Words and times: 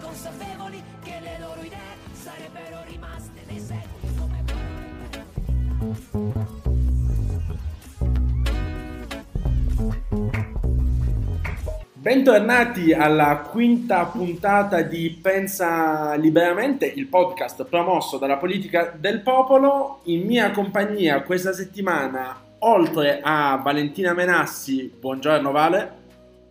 consapevoli 0.00 0.82
che 1.02 1.18
le 1.20 1.38
loro 1.40 1.60
idee 1.62 1.94
sarebbero 2.12 2.82
rimaste 2.88 3.40
nei 3.46 3.60
secoli 3.60 4.14
come 4.16 4.44
Bentornati 12.06 12.92
alla 12.92 13.38
quinta 13.50 14.04
puntata 14.04 14.82
di 14.82 15.18
Pensa 15.20 16.14
Liberamente, 16.14 16.86
il 16.86 17.08
podcast 17.08 17.64
promosso 17.64 18.16
dalla 18.16 18.36
politica 18.36 18.94
del 18.96 19.22
popolo. 19.22 20.02
In 20.04 20.24
mia 20.24 20.52
compagnia 20.52 21.22
questa 21.22 21.52
settimana, 21.52 22.40
oltre 22.60 23.18
a 23.22 23.60
Valentina 23.62 24.12
Menassi, 24.12 24.92
buongiorno 25.00 25.50
Vale. 25.50 26.05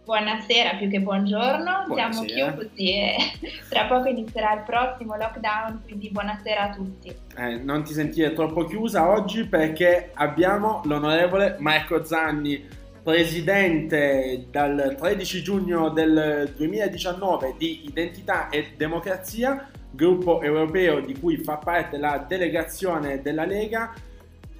Buonasera, 0.05 0.75
più 0.75 0.87
che 0.87 0.99
buongiorno, 0.99 1.85
Buonasera. 1.87 2.11
siamo 2.13 2.57
chiusi 2.57 2.93
e 2.93 3.15
tra 3.67 3.85
poco 3.85 4.07
inizierà 4.07 4.53
il 4.53 4.61
prossimo 4.61 5.15
lockdown, 5.15 5.81
quindi 5.83 6.11
buonasera 6.11 6.61
a 6.61 6.69
tutti. 6.75 7.11
Eh, 7.35 7.57
non 7.57 7.83
ti 7.83 7.91
sentire 7.93 8.31
troppo 8.33 8.65
chiusa 8.65 9.09
oggi 9.09 9.47
perché 9.47 10.11
abbiamo 10.13 10.81
l'onorevole 10.85 11.55
Marco 11.57 12.03
Zanni, 12.03 12.63
presidente 13.01 14.45
dal 14.51 14.95
13 14.95 15.41
giugno 15.41 15.89
del 15.89 16.53
2019 16.55 17.55
di 17.57 17.87
Identità 17.87 18.49
e 18.49 18.73
Democrazia, 18.77 19.67
gruppo 19.89 20.39
europeo 20.43 20.99
di 20.99 21.17
cui 21.19 21.37
fa 21.37 21.57
parte 21.57 21.97
la 21.97 22.23
delegazione 22.27 23.23
della 23.23 23.45
Lega. 23.45 23.91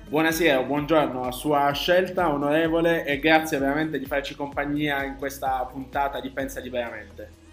Buonasera, 0.07 0.61
buongiorno 0.61 1.23
a 1.23 1.31
sua 1.31 1.71
scelta, 1.71 2.31
onorevole, 2.31 3.05
e 3.05 3.17
grazie 3.17 3.57
veramente 3.57 3.97
di 3.97 4.05
farci 4.05 4.35
compagnia 4.35 5.03
in 5.03 5.15
questa 5.15 5.65
puntata 5.65 6.21
di 6.21 6.29
Pensa 6.29 6.59
Liberamente. 6.59 7.43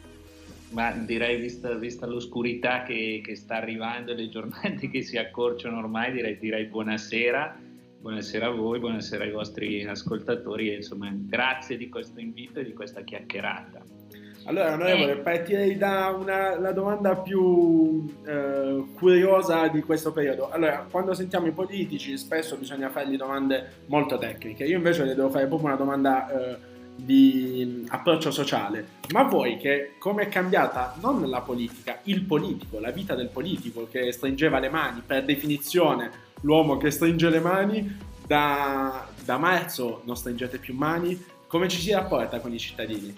Ma 0.72 0.92
direi, 0.92 1.40
vista, 1.40 1.72
vista 1.74 2.04
l'oscurità 2.04 2.82
che, 2.82 3.22
che 3.24 3.36
sta 3.36 3.56
arrivando 3.56 4.12
e 4.12 4.16
le 4.16 4.28
giornate 4.28 4.90
che 4.90 5.02
si 5.02 5.16
accorciano 5.16 5.78
ormai, 5.78 6.12
direi, 6.12 6.38
direi 6.38 6.66
buonasera. 6.66 7.58
Buonasera 8.00 8.46
a 8.48 8.50
voi, 8.50 8.80
buonasera 8.80 9.24
ai 9.24 9.30
vostri 9.30 9.82
ascoltatori 9.84 10.72
e 10.72 10.74
insomma 10.76 11.10
grazie 11.10 11.78
di 11.78 11.88
questo 11.88 12.20
invito 12.20 12.60
e 12.60 12.64
di 12.64 12.74
questa 12.74 13.00
chiacchierata. 13.00 14.01
Allora, 14.44 14.72
onorevole, 14.72 15.16
partirei 15.16 15.76
da 15.76 16.16
una, 16.18 16.58
la 16.58 16.72
domanda 16.72 17.16
più 17.16 18.04
eh, 18.24 18.84
curiosa 18.94 19.68
di 19.68 19.80
questo 19.82 20.12
periodo. 20.12 20.50
Allora, 20.50 20.86
quando 20.90 21.14
sentiamo 21.14 21.46
i 21.46 21.52
politici, 21.52 22.18
spesso 22.18 22.56
bisogna 22.56 22.90
fargli 22.90 23.16
domande 23.16 23.84
molto 23.86 24.18
tecniche. 24.18 24.64
Io 24.64 24.76
invece 24.76 25.04
le 25.04 25.14
devo 25.14 25.30
fare 25.30 25.46
proprio 25.46 25.68
una 25.68 25.76
domanda 25.76 26.28
eh, 26.28 26.56
di 26.96 27.84
approccio 27.88 28.30
sociale. 28.30 28.86
Ma 29.12 29.22
voi 29.24 29.56
che 29.58 29.94
come 29.98 30.24
è 30.24 30.28
cambiata 30.28 30.94
non 31.00 31.28
la 31.28 31.40
politica, 31.40 32.00
il 32.04 32.22
politico, 32.22 32.80
la 32.80 32.90
vita 32.90 33.14
del 33.14 33.28
politico 33.28 33.88
che 33.90 34.12
stringeva 34.12 34.58
le 34.58 34.68
mani, 34.68 35.02
per 35.06 35.24
definizione 35.24 36.10
l'uomo 36.42 36.76
che 36.76 36.90
stringe 36.90 37.28
le 37.30 37.40
mani, 37.40 37.98
da, 38.26 39.06
da 39.24 39.36
marzo 39.36 40.02
non 40.04 40.16
stringete 40.16 40.58
più 40.58 40.74
mani, 40.74 41.20
come 41.46 41.68
ci 41.68 41.80
si 41.80 41.92
rapporta 41.92 42.40
con 42.40 42.52
i 42.52 42.58
cittadini? 42.58 43.14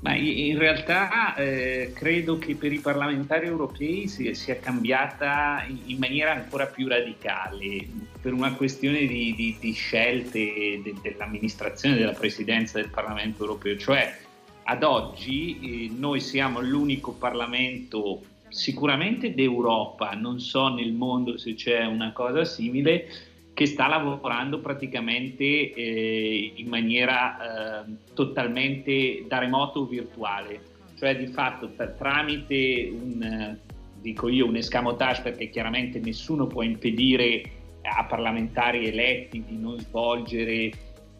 Ma 0.00 0.14
in 0.14 0.56
realtà 0.56 1.34
eh, 1.34 1.92
credo 1.94 2.38
che 2.38 2.54
per 2.54 2.72
i 2.72 2.78
parlamentari 2.78 3.46
europei 3.46 4.08
sia, 4.08 4.56
cambiata 4.56 5.62
in, 5.68 5.78
in, 5.86 5.98
maniera 5.98 6.32
ancora 6.32 6.64
più 6.66 6.88
radicale 6.88 7.86
per 8.18 8.32
una 8.32 8.54
questione 8.54 9.00
di, 9.00 9.34
di, 9.34 9.56
di 9.60 9.72
scelte 9.72 10.80
de, 10.82 10.94
dell'amministrazione 11.02 11.96
della 11.96 12.12
presidenza 12.12 12.80
del 12.80 12.88
Parlamento 12.88 13.42
europeo. 13.42 13.76
Cioè, 13.76 14.18
ad 14.64 14.82
oggi 14.84 15.58
eh, 15.60 15.90
noi 15.94 16.20
siamo 16.20 16.60
l'unico 16.60 17.12
Parlamento 17.12 18.22
sicuramente 18.48 19.34
d'Europa, 19.34 20.12
non 20.12 20.40
so 20.40 20.68
nel 20.68 20.92
mondo 20.92 21.36
se 21.36 21.54
c'è 21.54 21.84
una 21.84 22.12
cosa 22.12 22.44
simile, 22.44 23.06
che 23.54 23.66
sta 23.66 23.88
lavorando 23.88 24.60
praticamente 24.60 25.44
eh, 25.44 26.52
in 26.56 26.68
maniera 26.68 27.84
eh, 27.84 27.94
totalmente 28.14 29.24
da 29.28 29.38
remoto 29.38 29.86
virtuale, 29.86 30.60
cioè 30.98 31.16
di 31.16 31.26
fatto 31.26 31.68
per, 31.68 31.94
tramite 31.98 32.90
un, 32.92 33.56
dico 34.00 34.28
io, 34.28 34.46
un 34.46 34.56
escamotage 34.56 35.22
perché 35.22 35.50
chiaramente 35.50 35.98
nessuno 35.98 36.46
può 36.46 36.62
impedire 36.62 37.42
a 37.82 38.04
parlamentari 38.04 38.86
eletti 38.86 39.42
di 39.46 39.56
non 39.56 39.78
svolgere 39.78 40.70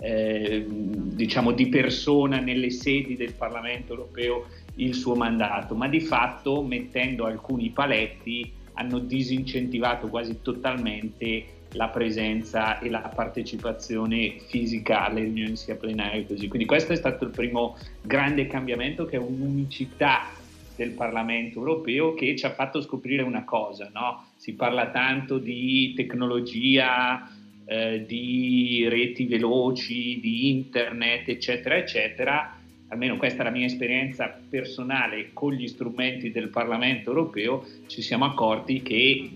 eh, 0.03 0.65
diciamo 0.67 1.53
di 1.53 1.69
persona 1.69 2.41
nelle 2.41 2.71
sedi 2.71 3.17
del 3.17 3.35
Parlamento 3.35 3.93
europeo 3.93 4.47
il 4.77 4.95
suo 4.95 5.15
mandato, 5.15 5.75
ma 5.75 5.89
di 5.89 6.01
fatto 6.01 6.63
mettendo 6.63 7.27
alcuni 7.27 7.71
paletti 7.71 8.51
hanno 8.75 8.99
disincentivato 8.99 10.09
quasi 10.09 10.39
totalmente 10.41 11.45
la 11.73 11.89
presenza 11.89 12.79
e 12.81 12.91
la 12.91 13.01
partecipazione 13.15 14.37
fisica 14.49 15.05
alle 15.05 15.23
riunioni 15.23 15.57
sia 15.57 15.77
plenarie 15.77 16.27
così. 16.27 16.49
Quindi 16.49 16.67
questo 16.67 16.93
è 16.93 16.97
stato 16.97 17.25
il 17.25 17.31
primo 17.31 17.77
grande 18.03 18.47
cambiamento 18.47 19.05
che 19.05 19.17
è 19.17 19.21
un'unicità 19.21 20.29
del 20.77 20.91
Parlamento 20.93 21.59
europeo 21.59 22.15
che 22.15 22.35
ci 22.37 22.47
ha 22.47 22.55
fatto 22.55 22.81
scoprire 22.81 23.23
una 23.23 23.45
cosa, 23.45 23.91
no? 23.93 24.25
Si 24.37 24.55
parla 24.55 24.91
tanto 24.91 25.39
di 25.39 25.93
tecnologia, 25.95 27.31
eh, 27.67 28.05
di 28.07 28.87
reti 28.89 29.27
veloci, 29.27 30.19
di 30.21 30.49
internet, 30.49 31.29
eccetera, 31.29 31.77
eccetera. 31.77 32.57
Almeno 32.89 33.17
questa 33.19 33.43
è 33.43 33.45
la 33.45 33.51
mia 33.51 33.67
esperienza 33.67 34.37
personale 34.49 35.31
con 35.33 35.53
gli 35.53 35.69
strumenti 35.69 36.33
del 36.33 36.49
Parlamento 36.49 37.11
europeo, 37.11 37.65
ci 37.87 38.03
siamo 38.03 38.25
accorti 38.25 38.83
che 38.83 39.31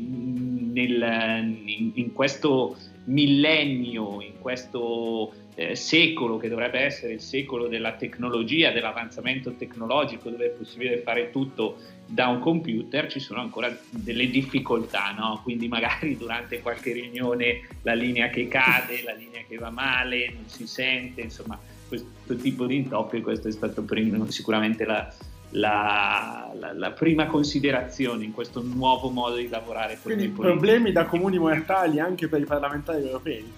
nel, 0.75 1.63
in, 1.65 1.93
in, 1.95 2.13
questo 2.13 2.77
millennio, 3.05 4.21
in 4.21 4.39
questo 4.41 5.33
eh, 5.55 5.77
secolo 5.77 6.37
che 6.37 6.49
dovrebbe 6.49 6.81
essere 6.81 7.13
il 7.13 7.21
secolo 7.21 7.69
della 7.69 7.93
tecnologia, 7.93 8.73
dell'avanzamento 8.73 9.53
tecnologico, 9.53 10.29
dove 10.29 10.47
è 10.47 10.51
possibile 10.51 10.99
fare 10.99 11.31
tutto 11.31 11.77
da 12.07 12.27
un 12.27 12.41
computer, 12.41 13.07
ci 13.07 13.21
sono 13.21 13.41
ancora 13.41 13.75
delle 13.91 14.29
difficoltà, 14.29 15.15
no? 15.17 15.41
quindi 15.43 15.69
magari 15.69 16.17
durante 16.19 16.61
qualche 16.61 16.93
riunione 16.93 17.69
la 17.83 17.95
linea 17.95 18.29
che 18.29 18.49
cade, 18.49 19.03
la 19.05 19.15
linea 19.15 19.43
che 19.49 19.57
va 19.57 19.71
male, 19.71 20.33
non 20.35 20.49
si 20.49 20.67
sente, 20.67 21.23
insomma 21.23 21.59
questo 21.87 22.37
tipo 22.37 22.67
di 22.67 22.77
intoppi, 22.77 23.21
questo 23.21 23.49
è 23.49 23.53
stato 23.53 23.83
prima, 23.83 24.29
sicuramente 24.31 24.85
la, 24.85 25.15
la, 25.55 26.53
la, 26.59 26.73
la, 26.73 26.91
prima 26.93 27.27
considerazione 27.27 28.25
in 28.25 28.33
questo 28.33 28.63
nuovo 28.63 29.09
modo 29.09 29.37
di 29.37 29.49
lavorare. 29.49 29.99
Quindi 30.01 30.29
problemi 30.29 30.93
da 30.93 31.05
comuni 31.05 31.39
mortali 31.39 32.01
anche 32.01 32.29
per 32.29 32.41
i 32.41 32.45
parlamentari 32.45 33.05
europei. 33.05 33.53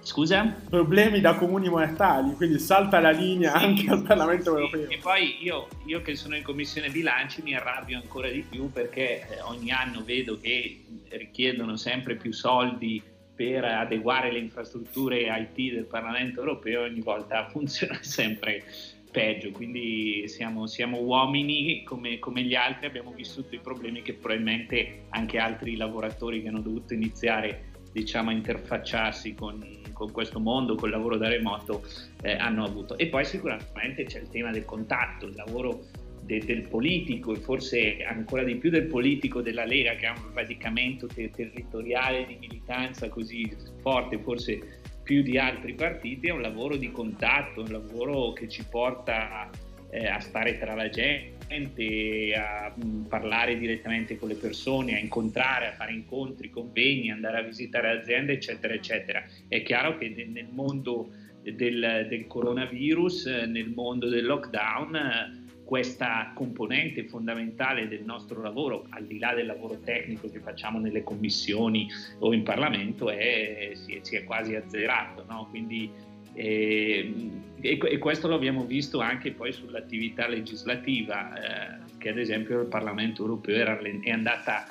Scusa? 0.00 0.42
Problemi 0.70 1.20
da 1.20 1.34
comuni 1.34 1.68
mortali, 1.68 2.32
quindi 2.34 2.58
salta 2.58 2.98
la 2.98 3.10
linea 3.10 3.58
sì, 3.58 3.64
anche 3.64 3.90
al 3.90 4.02
Parlamento 4.02 4.54
sì. 4.54 4.56
europeo. 4.56 4.88
E 4.88 4.98
poi 5.02 5.36
io, 5.42 5.68
io, 5.84 6.00
che 6.00 6.16
sono 6.16 6.34
in 6.34 6.42
commissione 6.42 6.88
bilanci 6.88 7.42
mi 7.42 7.54
arrabbio 7.54 7.98
ancora 7.98 8.30
di 8.30 8.42
più 8.48 8.72
perché 8.72 9.28
eh, 9.28 9.42
ogni 9.42 9.70
anno 9.70 10.02
vedo 10.02 10.38
che 10.40 10.82
richiedono 11.10 11.76
sempre 11.76 12.14
più 12.14 12.32
soldi 12.32 13.02
per 13.34 13.64
adeguare 13.64 14.32
le 14.32 14.38
infrastrutture 14.38 15.26
IT 15.28 15.74
del 15.74 15.84
Parlamento 15.84 16.40
europeo 16.40 16.84
e 16.84 16.88
ogni 16.88 17.02
volta 17.02 17.46
funziona 17.52 17.98
sempre 18.00 18.64
peggio, 19.10 19.50
quindi 19.50 20.24
siamo, 20.28 20.66
siamo 20.66 21.00
uomini 21.00 21.82
come, 21.84 22.18
come, 22.18 22.42
gli 22.42 22.54
altri, 22.54 22.86
abbiamo 22.86 23.12
vissuto 23.12 23.54
i 23.54 23.58
problemi 23.58 24.02
che 24.02 24.14
probabilmente 24.14 25.04
anche 25.10 25.38
altri 25.38 25.76
lavoratori 25.76 26.42
che 26.42 26.48
hanno 26.48 26.60
dovuto 26.60 26.94
iniziare 26.94 27.70
diciamo, 27.92 28.30
a 28.30 28.32
interfacciarsi 28.32 29.34
con, 29.34 29.64
con 29.92 30.12
questo 30.12 30.38
mondo, 30.38 30.74
col 30.74 30.90
lavoro 30.90 31.16
da 31.16 31.28
remoto, 31.28 31.82
eh, 32.22 32.32
hanno 32.32 32.64
avuto. 32.64 32.96
E 32.98 33.06
poi 33.06 33.24
sicuramente 33.24 34.04
c'è 34.04 34.20
il 34.20 34.28
tema 34.28 34.50
del 34.50 34.64
contatto, 34.64 35.26
il 35.26 35.34
lavoro 35.34 35.86
de, 36.22 36.40
del 36.44 36.68
politico 36.68 37.32
e 37.32 37.36
forse 37.36 38.02
ancora 38.04 38.44
di 38.44 38.56
più 38.56 38.70
del 38.70 38.86
politico 38.86 39.40
della 39.40 39.64
Lega 39.64 39.94
che 39.94 40.06
ha 40.06 40.12
un 40.12 40.32
radicamento 40.34 41.06
ter- 41.06 41.30
territoriale 41.30 42.26
di 42.26 42.36
militanza 42.38 43.08
così 43.08 43.50
forte, 43.80 44.18
forse 44.18 44.80
più 45.08 45.22
di 45.22 45.38
altri 45.38 45.72
partiti, 45.72 46.26
è 46.26 46.32
un 46.32 46.42
lavoro 46.42 46.76
di 46.76 46.92
contatto, 46.92 47.62
un 47.62 47.72
lavoro 47.72 48.34
che 48.34 48.46
ci 48.46 48.62
porta 48.68 49.48
eh, 49.88 50.06
a 50.06 50.20
stare 50.20 50.58
tra 50.58 50.74
la 50.74 50.90
gente, 50.90 52.34
a 52.36 52.70
mh, 52.76 52.86
mm, 52.86 53.04
parlare 53.04 53.56
direttamente 53.56 54.18
con 54.18 54.28
le 54.28 54.34
persone, 54.34 54.96
a 54.96 54.98
incontrare, 54.98 55.68
a 55.68 55.72
fare 55.72 55.94
incontri, 55.94 56.50
convegni, 56.50 57.10
andare 57.10 57.38
a 57.38 57.42
visitare 57.42 57.88
aziende, 57.88 58.34
eccetera, 58.34 58.74
eccetera. 58.74 59.24
È 59.48 59.62
chiaro 59.62 59.96
che 59.96 60.10
nel 60.30 60.48
mondo 60.50 61.10
del, 61.40 62.04
del 62.06 62.26
coronavirus, 62.26 63.46
nel 63.48 63.70
mondo 63.70 64.10
del 64.10 64.26
lockdown, 64.26 65.37
questa 65.68 66.32
componente 66.34 67.04
fondamentale 67.04 67.88
del 67.88 68.02
nostro 68.02 68.40
lavoro, 68.40 68.86
al 68.88 69.04
di 69.04 69.18
là 69.18 69.34
del 69.34 69.44
lavoro 69.44 69.78
tecnico 69.80 70.30
che 70.30 70.40
facciamo 70.40 70.78
nelle 70.78 71.02
commissioni 71.02 71.86
o 72.20 72.32
in 72.32 72.42
Parlamento, 72.42 73.10
è, 73.10 73.72
si, 73.74 73.96
è, 73.96 73.98
si, 74.00 74.16
è, 74.16 74.24
quasi 74.24 74.54
azzerato. 74.54 75.26
No? 75.28 75.46
Quindi, 75.50 75.90
eh, 76.32 77.12
e, 77.60 77.78
e, 77.82 77.98
questo 77.98 78.28
lo 78.28 78.36
abbiamo 78.36 78.64
visto 78.64 79.00
anche 79.00 79.32
poi 79.32 79.52
sull'attività 79.52 80.26
legislativa, 80.26 81.34
eh, 81.34 81.98
che 81.98 82.08
ad 82.08 82.16
esempio 82.16 82.62
il 82.62 82.68
Parlamento 82.68 83.20
europeo 83.20 83.56
era, 83.56 83.78
è 83.78 84.10
andata 84.10 84.66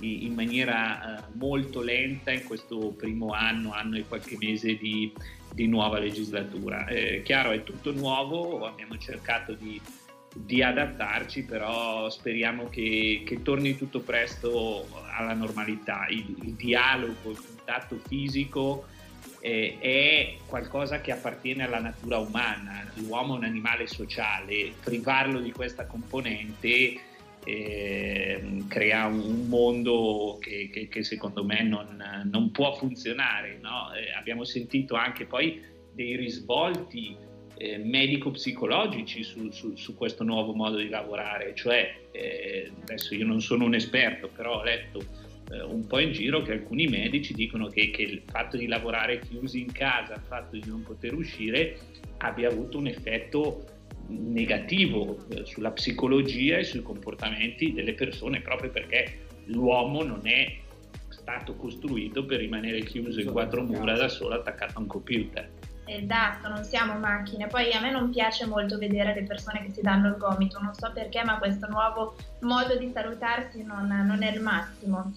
in 0.00 0.34
maniera 0.34 1.16
eh, 1.16 1.22
molto 1.32 1.80
lenta 1.80 2.30
in 2.30 2.44
questo 2.44 2.90
primo 2.90 3.32
anno, 3.32 3.72
anno 3.72 3.96
e 3.96 4.04
qualche 4.06 4.36
mese 4.38 4.76
di, 4.76 5.10
di 5.54 5.66
nuova 5.66 5.98
legislatura. 5.98 6.86
Eh, 6.88 7.22
chiaro, 7.22 7.52
è 7.52 7.62
tutto 7.62 7.90
nuovo, 7.92 8.66
abbiamo 8.66 8.98
cercato 8.98 9.54
di 9.54 9.80
di 10.34 10.62
adattarci, 10.62 11.44
però 11.44 12.08
speriamo 12.08 12.68
che, 12.68 13.22
che, 13.24 13.42
torni 13.42 13.76
tutto 13.76 14.00
presto 14.00 14.86
alla 15.16 15.34
normalità. 15.34 16.06
Il, 16.08 16.36
il 16.42 16.52
dialogo, 16.54 17.30
il 17.30 17.40
contatto 17.44 18.00
fisico 18.06 18.86
eh, 19.40 19.76
è 19.78 20.36
qualcosa 20.46 21.00
che 21.00 21.12
appartiene 21.12 21.64
alla 21.64 21.80
natura 21.80 22.18
umana, 22.18 22.90
l'uomo 22.94 23.34
è 23.34 23.38
un 23.38 23.44
animale 23.44 23.86
sociale, 23.86 24.72
privarlo 24.82 25.40
di 25.40 25.52
questa 25.52 25.86
componente 25.86 27.00
eh, 27.44 28.64
crea 28.68 29.06
un, 29.06 29.48
mondo 29.48 30.38
che, 30.40 30.70
che, 30.72 30.88
che, 30.88 31.02
secondo 31.02 31.44
me 31.44 31.62
non, 31.62 32.22
non 32.30 32.50
può 32.52 32.74
funzionare. 32.74 33.58
No? 33.60 33.92
Eh, 33.94 34.12
abbiamo 34.12 34.44
sentito 34.44 34.94
anche 34.94 35.26
poi 35.26 35.60
dei 35.92 36.16
risvolti 36.16 37.16
eh, 37.62 37.78
medico-psicologici 37.78 39.22
su, 39.22 39.48
su, 39.50 39.76
su, 39.76 39.94
questo 39.94 40.24
nuovo 40.24 40.52
modo 40.52 40.78
di 40.78 40.88
lavorare, 40.88 41.54
cioè 41.54 41.94
eh, 42.10 42.72
adesso 42.82 43.14
io 43.14 43.24
non 43.24 43.40
sono 43.40 43.64
un 43.64 43.74
esperto, 43.74 44.28
però 44.34 44.58
ho 44.58 44.64
letto 44.64 45.00
eh, 45.52 45.62
un 45.62 45.86
po' 45.86 46.00
in 46.00 46.10
giro 46.10 46.42
che 46.42 46.50
alcuni 46.50 46.88
medici 46.88 47.32
dicono 47.34 47.68
che, 47.68 47.90
che, 47.90 48.02
il 48.02 48.22
fatto 48.26 48.56
di 48.56 48.66
lavorare 48.66 49.20
chiusi 49.20 49.60
in 49.60 49.70
casa, 49.70 50.14
il 50.14 50.22
fatto 50.26 50.56
di 50.56 50.64
non 50.66 50.82
poter 50.82 51.14
uscire 51.14 51.78
abbia 52.18 52.48
avuto 52.48 52.78
un 52.78 52.88
effetto 52.88 53.64
negativo 54.08 55.24
eh, 55.28 55.44
sulla 55.44 55.70
psicologia 55.70 56.58
e 56.58 56.64
sui 56.64 56.82
comportamenti 56.82 57.72
delle 57.72 57.94
persone, 57.94 58.40
proprio 58.40 58.70
perché 58.70 59.26
l'uomo 59.44 60.02
non 60.02 60.22
è 60.24 60.58
stato 61.10 61.54
costruito 61.54 62.24
per 62.24 62.40
rimanere 62.40 62.82
chiuso 62.82 63.20
in 63.20 63.30
quattro 63.30 63.62
mura 63.62 63.96
da 63.96 64.08
solo 64.08 64.34
attaccato 64.34 64.78
a 64.78 64.80
un 64.80 64.88
computer. 64.88 65.48
Esatto, 65.84 66.48
non 66.48 66.64
siamo 66.64 66.96
macchine. 66.98 67.48
Poi 67.48 67.72
a 67.72 67.80
me 67.80 67.90
non 67.90 68.10
piace 68.10 68.46
molto 68.46 68.78
vedere 68.78 69.14
le 69.14 69.24
persone 69.24 69.62
che 69.62 69.72
si 69.72 69.80
danno 69.82 70.08
il 70.08 70.16
gomito, 70.16 70.60
non 70.60 70.74
so 70.74 70.92
perché, 70.92 71.24
ma 71.24 71.38
questo 71.38 71.66
nuovo 71.68 72.14
modo 72.40 72.76
di 72.76 72.90
salutarsi 72.92 73.64
non, 73.64 73.86
non 73.88 74.22
è 74.22 74.32
il 74.32 74.40
massimo. 74.40 75.12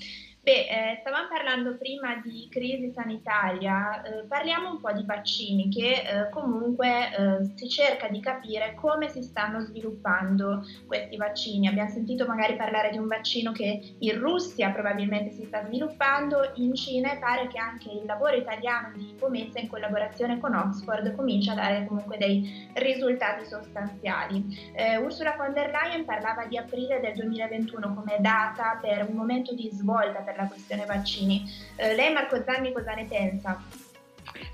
Beh, 0.46 0.68
eh, 0.68 0.98
stavamo 1.00 1.28
parlando 1.28 1.76
prima 1.76 2.22
di 2.24 2.48
crisi 2.52 2.92
sanitaria, 2.92 4.04
eh, 4.04 4.26
parliamo 4.28 4.70
un 4.70 4.80
po' 4.80 4.92
di 4.92 5.04
vaccini 5.04 5.70
che 5.70 6.04
eh, 6.04 6.30
comunque 6.30 6.88
eh, 6.88 7.46
si 7.56 7.68
cerca 7.68 8.10
di 8.10 8.20
capire 8.20 8.76
come 8.76 9.10
si 9.10 9.24
stanno 9.24 9.62
sviluppando 9.62 10.64
questi 10.86 11.18
vaccini. 11.18 11.68
Abbiamo 11.68 11.90
sentito 11.90 12.28
magari 12.28 12.56
parlare 12.58 12.92
di 12.92 13.00
un 13.00 13.08
vaccino 13.08 13.52
che 13.54 13.96
in 13.98 14.20
Russia 14.20 14.70
probabilmente 14.70 15.32
si 15.32 15.46
sta 15.46 15.66
sviluppando, 15.66 16.52
in 16.58 16.76
Cina 16.76 17.14
e 17.14 17.18
pare 17.18 17.48
che 17.48 17.58
anche 17.58 17.90
il 17.90 18.06
lavoro 18.06 18.36
italiano 18.36 18.96
di 18.96 19.16
Pomezia 19.18 19.62
in 19.62 19.68
collaborazione 19.68 20.40
con 20.40 20.54
Oxford 20.54 21.16
comincia 21.16 21.54
a 21.54 21.56
dare 21.56 21.86
comunque 21.88 22.20
dei 22.20 22.70
risultati 22.74 23.46
sostanziali. 23.48 24.46
Eh, 24.76 24.98
Ursula 24.98 25.34
von 25.36 25.54
der 25.54 25.72
Leyen 25.72 26.06
parlava 26.06 26.46
di 26.46 26.56
aprile 26.56 27.00
del 27.00 27.16
2021 27.16 27.96
come 27.96 28.18
data 28.20 28.78
per 28.80 29.08
un 29.10 29.16
momento 29.16 29.52
di 29.56 29.72
svolta 29.72 30.20
per 30.20 30.34
la 30.36 30.48
questione 30.48 30.86
vaccini. 30.86 31.50
Eh, 31.76 31.96
lei 31.96 32.14
Marco 32.14 32.42
Zanni 32.44 32.72
cosa 32.72 32.94
ne 32.94 33.06
pensa? 33.06 33.64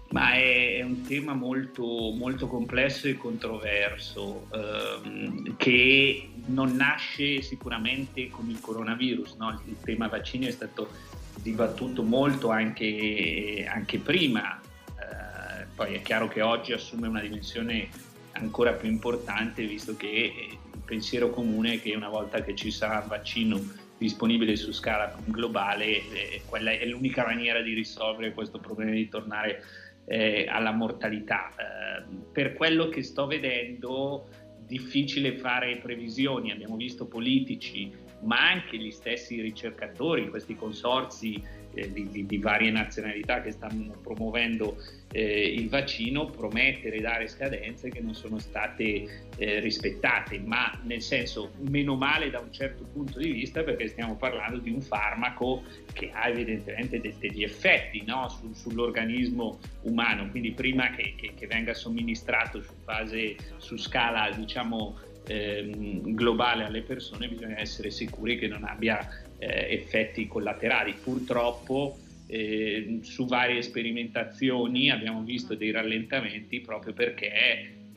Ma 0.09 0.33
è, 0.33 0.77
è 0.77 0.81
un 0.81 1.01
tema 1.03 1.33
molto, 1.33 1.85
molto, 1.85 2.47
complesso 2.47 3.07
e 3.07 3.15
controverso 3.15 4.47
ehm, 4.51 5.55
che 5.55 6.29
non 6.47 6.75
nasce 6.75 7.41
sicuramente 7.41 8.29
con 8.29 8.49
il 8.49 8.59
coronavirus. 8.59 9.35
No? 9.35 9.61
Il 9.65 9.77
tema 9.83 10.07
vaccini 10.07 10.47
è 10.47 10.51
stato 10.51 10.89
dibattuto 11.35 12.03
molto 12.03 12.49
anche, 12.49 13.65
anche 13.67 13.99
prima, 13.99 14.59
eh, 14.59 15.65
poi 15.73 15.95
è 15.95 16.01
chiaro 16.01 16.27
che 16.27 16.41
oggi 16.41 16.73
assume 16.73 17.07
una 17.07 17.21
dimensione 17.21 17.87
ancora 18.33 18.73
più 18.73 18.89
importante 18.89 19.65
visto 19.65 19.95
che 19.95 20.07
il 20.07 20.81
pensiero 20.85 21.29
comune 21.29 21.73
è 21.73 21.81
che 21.81 21.95
una 21.95 22.09
volta 22.09 22.41
che 22.43 22.55
ci 22.55 22.71
sarà 22.71 23.01
il 23.01 23.07
vaccino 23.07 23.59
disponibile 24.01 24.55
su 24.55 24.71
scala 24.71 25.15
globale, 25.25 25.85
eh, 25.85 26.41
quella 26.47 26.71
è 26.71 26.83
l'unica 26.87 27.23
maniera 27.23 27.61
di 27.61 27.75
risolvere 27.75 28.33
questo 28.33 28.57
problema 28.57 28.89
di 28.89 29.07
tornare 29.07 29.63
eh, 30.05 30.47
alla 30.49 30.71
mortalità. 30.71 31.51
Eh, 31.51 32.03
per 32.31 32.53
quello 32.53 32.89
che 32.89 33.03
sto 33.03 33.27
vedendo, 33.27 34.27
difficile 34.65 35.37
fare 35.37 35.77
previsioni, 35.77 36.51
abbiamo 36.51 36.77
visto 36.77 37.05
politici, 37.05 37.93
ma 38.21 38.49
anche 38.49 38.77
gli 38.77 38.89
stessi 38.89 39.39
ricercatori, 39.39 40.29
questi 40.29 40.55
consorzi 40.55 41.39
eh, 41.73 41.91
di, 41.91 42.09
di, 42.09 42.25
di, 42.25 42.37
varie 42.37 42.71
nazionalità 42.71 43.41
che 43.41 43.51
stanno 43.51 43.95
promuovendo 44.01 44.77
eh, 45.11 45.53
il 45.53 45.69
vaccino, 45.69 46.25
promettere 46.25 46.97
e 46.97 47.01
dare 47.01 47.27
scadenze 47.27 47.89
che 47.89 48.01
non 48.01 48.13
sono 48.13 48.39
state 48.39 49.29
eh, 49.37 49.59
rispettate, 49.59 50.39
ma 50.39 50.79
nel 50.83 51.01
senso 51.01 51.51
meno 51.69 51.95
male 51.95 52.29
da 52.29 52.39
un 52.39 52.51
certo 52.51 52.83
punto 52.83 53.19
di 53.19 53.31
vista 53.31 53.63
perché 53.63 53.87
stiamo 53.87 54.15
parlando 54.15 54.59
di 54.59 54.71
un 54.71 54.81
farmaco 54.81 55.63
che 55.93 56.11
ha 56.13 56.27
evidentemente 56.27 56.99
de- 56.99 57.15
degli 57.19 57.43
effetti 57.43 58.03
no? 58.05 58.27
Su, 58.29 58.53
sull'organismo 58.53 59.59
umano, 59.83 60.29
quindi 60.29 60.51
prima 60.51 60.91
che, 60.91 61.13
che, 61.15 61.33
che 61.35 61.47
venga 61.47 61.73
somministrato 61.73 62.61
su, 62.61 62.73
fase, 62.83 63.35
su 63.57 63.77
scala 63.77 64.29
diciamo 64.31 64.97
ehm, 65.27 66.13
globale 66.13 66.63
alle 66.63 66.81
persone 66.81 67.27
bisogna 67.27 67.59
essere 67.59 67.91
sicuri 67.91 68.37
che 68.37 68.47
non 68.47 68.63
abbia 68.63 69.07
eh, 69.41 69.73
effetti 69.73 70.27
collaterali. 70.27 70.93
Purtroppo 71.03 71.97
eh, 72.27 72.99
su 73.01 73.25
varie 73.25 73.61
sperimentazioni 73.61 74.91
abbiamo 74.91 75.23
visto 75.23 75.55
dei 75.55 75.71
rallentamenti 75.71 76.61
proprio 76.61 76.93
perché 76.93 77.31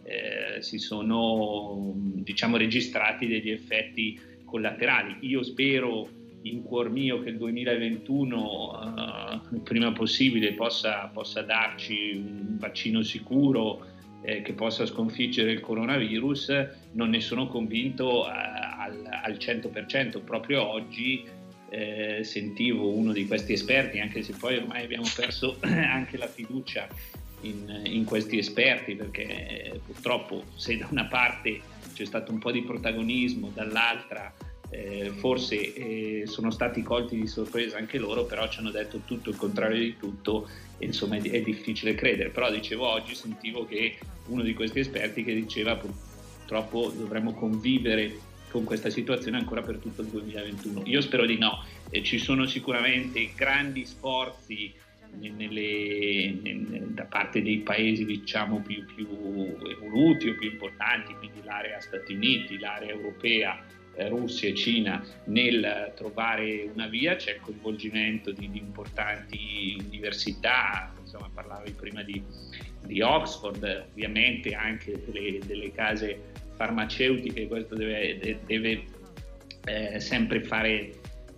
eh, 0.02 0.62
si 0.62 0.78
sono 0.78 1.92
diciamo, 1.96 2.56
registrati 2.56 3.26
degli 3.26 3.50
effetti 3.50 4.18
collaterali. 4.44 5.18
Io 5.20 5.42
spero 5.42 6.08
in 6.42 6.62
cuor 6.62 6.90
mio 6.90 7.22
che 7.22 7.30
il 7.30 7.36
2021 7.36 9.40
eh, 9.52 9.58
prima 9.60 9.92
possibile 9.92 10.52
possa, 10.52 11.10
possa 11.12 11.42
darci 11.42 12.12
un 12.14 12.56
vaccino 12.58 13.02
sicuro 13.02 13.86
eh, 14.22 14.40
che 14.40 14.54
possa 14.54 14.86
sconfiggere 14.86 15.52
il 15.52 15.60
coronavirus, 15.60 16.68
non 16.92 17.10
ne 17.10 17.20
sono 17.20 17.46
convinto 17.46 18.26
eh, 18.26 18.30
al, 18.30 19.06
al 19.22 19.32
100%. 19.34 20.24
Proprio 20.24 20.66
oggi 20.66 21.24
eh, 21.74 22.24
sentivo 22.24 22.88
uno 22.90 23.12
di 23.12 23.26
questi 23.26 23.52
esperti, 23.52 23.98
anche 23.98 24.22
se 24.22 24.34
poi 24.38 24.56
ormai 24.56 24.84
abbiamo 24.84 25.08
perso 25.14 25.56
anche 25.62 26.16
la 26.16 26.28
fiducia 26.28 26.86
in, 27.40 27.82
in 27.84 28.04
questi 28.04 28.38
esperti, 28.38 28.94
perché 28.94 29.72
eh, 29.72 29.80
purtroppo 29.84 30.44
se 30.54 30.76
da 30.76 30.86
una 30.90 31.06
parte 31.06 31.60
c'è 31.92 32.04
stato 32.04 32.32
un 32.32 32.38
po' 32.38 32.52
di 32.52 32.62
protagonismo, 32.62 33.50
dall'altra 33.52 34.32
eh, 34.70 35.12
forse 35.16 35.74
eh, 35.74 36.22
sono 36.26 36.50
stati 36.50 36.82
colti 36.82 37.20
di 37.20 37.26
sorpresa 37.26 37.76
anche 37.76 37.98
loro, 37.98 38.24
però 38.24 38.48
ci 38.48 38.60
hanno 38.60 38.70
detto 38.70 39.00
tutto 39.04 39.30
il 39.30 39.36
contrario 39.36 39.78
di 39.78 39.96
tutto 39.96 40.48
e 40.78 40.86
insomma 40.86 41.16
è, 41.16 41.22
è, 41.22 41.40
difficile 41.42 41.94
credere. 41.94 42.30
Però 42.30 42.50
dicevo 42.50 42.88
oggi 42.88 43.14
sentivo 43.14 43.66
che 43.66 43.98
uno 44.26 44.42
di 44.42 44.54
questi 44.54 44.80
esperti 44.80 45.22
che 45.22 45.34
diceva 45.34 45.76
purtroppo 45.76 46.92
dovremmo 46.96 47.32
convivere 47.34 48.23
con 48.54 48.62
questa 48.62 48.88
situazione 48.88 49.36
ancora 49.36 49.62
per 49.62 49.78
tutto 49.78 50.02
il 50.02 50.06
2021. 50.06 50.82
Io 50.84 51.00
spero 51.00 51.26
di 51.26 51.36
no, 51.36 51.64
eh, 51.90 52.04
ci 52.04 52.18
sono 52.18 52.46
sicuramente 52.46 53.32
grandi 53.34 53.84
sforzi 53.84 54.72
nelle, 55.18 56.38
da 56.92 57.02
parte 57.02 57.42
dei 57.42 57.58
paesi 57.58 58.04
diciamo 58.04 58.60
più, 58.60 58.84
più, 58.84 59.08
evoluti 59.68 60.28
o 60.28 60.36
più 60.36 60.52
importanti, 60.52 61.14
quindi 61.14 61.40
l'area 61.42 61.80
Stati 61.80 62.14
Uniti, 62.14 62.56
l'area 62.60 62.90
europea, 62.90 63.60
eh, 63.96 64.08
Russia 64.08 64.48
e 64.48 64.54
Cina, 64.54 65.04
nel 65.24 65.92
trovare 65.96 66.70
una 66.72 66.86
via, 66.86 67.16
c'è 67.16 67.32
il 67.32 67.40
coinvolgimento 67.40 68.30
di, 68.30 68.48
di 68.52 68.58
importanti 68.58 69.82
università, 69.84 70.94
insomma 71.00 71.28
parlavi 71.34 71.72
prima 71.72 72.04
di, 72.04 72.22
di 72.86 73.00
Oxford, 73.00 73.86
ovviamente 73.90 74.54
anche 74.54 75.02
delle, 75.04 75.40
delle 75.44 75.72
case 75.72 76.42
farmaceutiche, 76.56 77.46
questo 77.46 77.74
deve, 77.74 78.38
deve 78.46 78.84
eh, 79.64 80.00
sempre 80.00 80.42
fare 80.42 80.92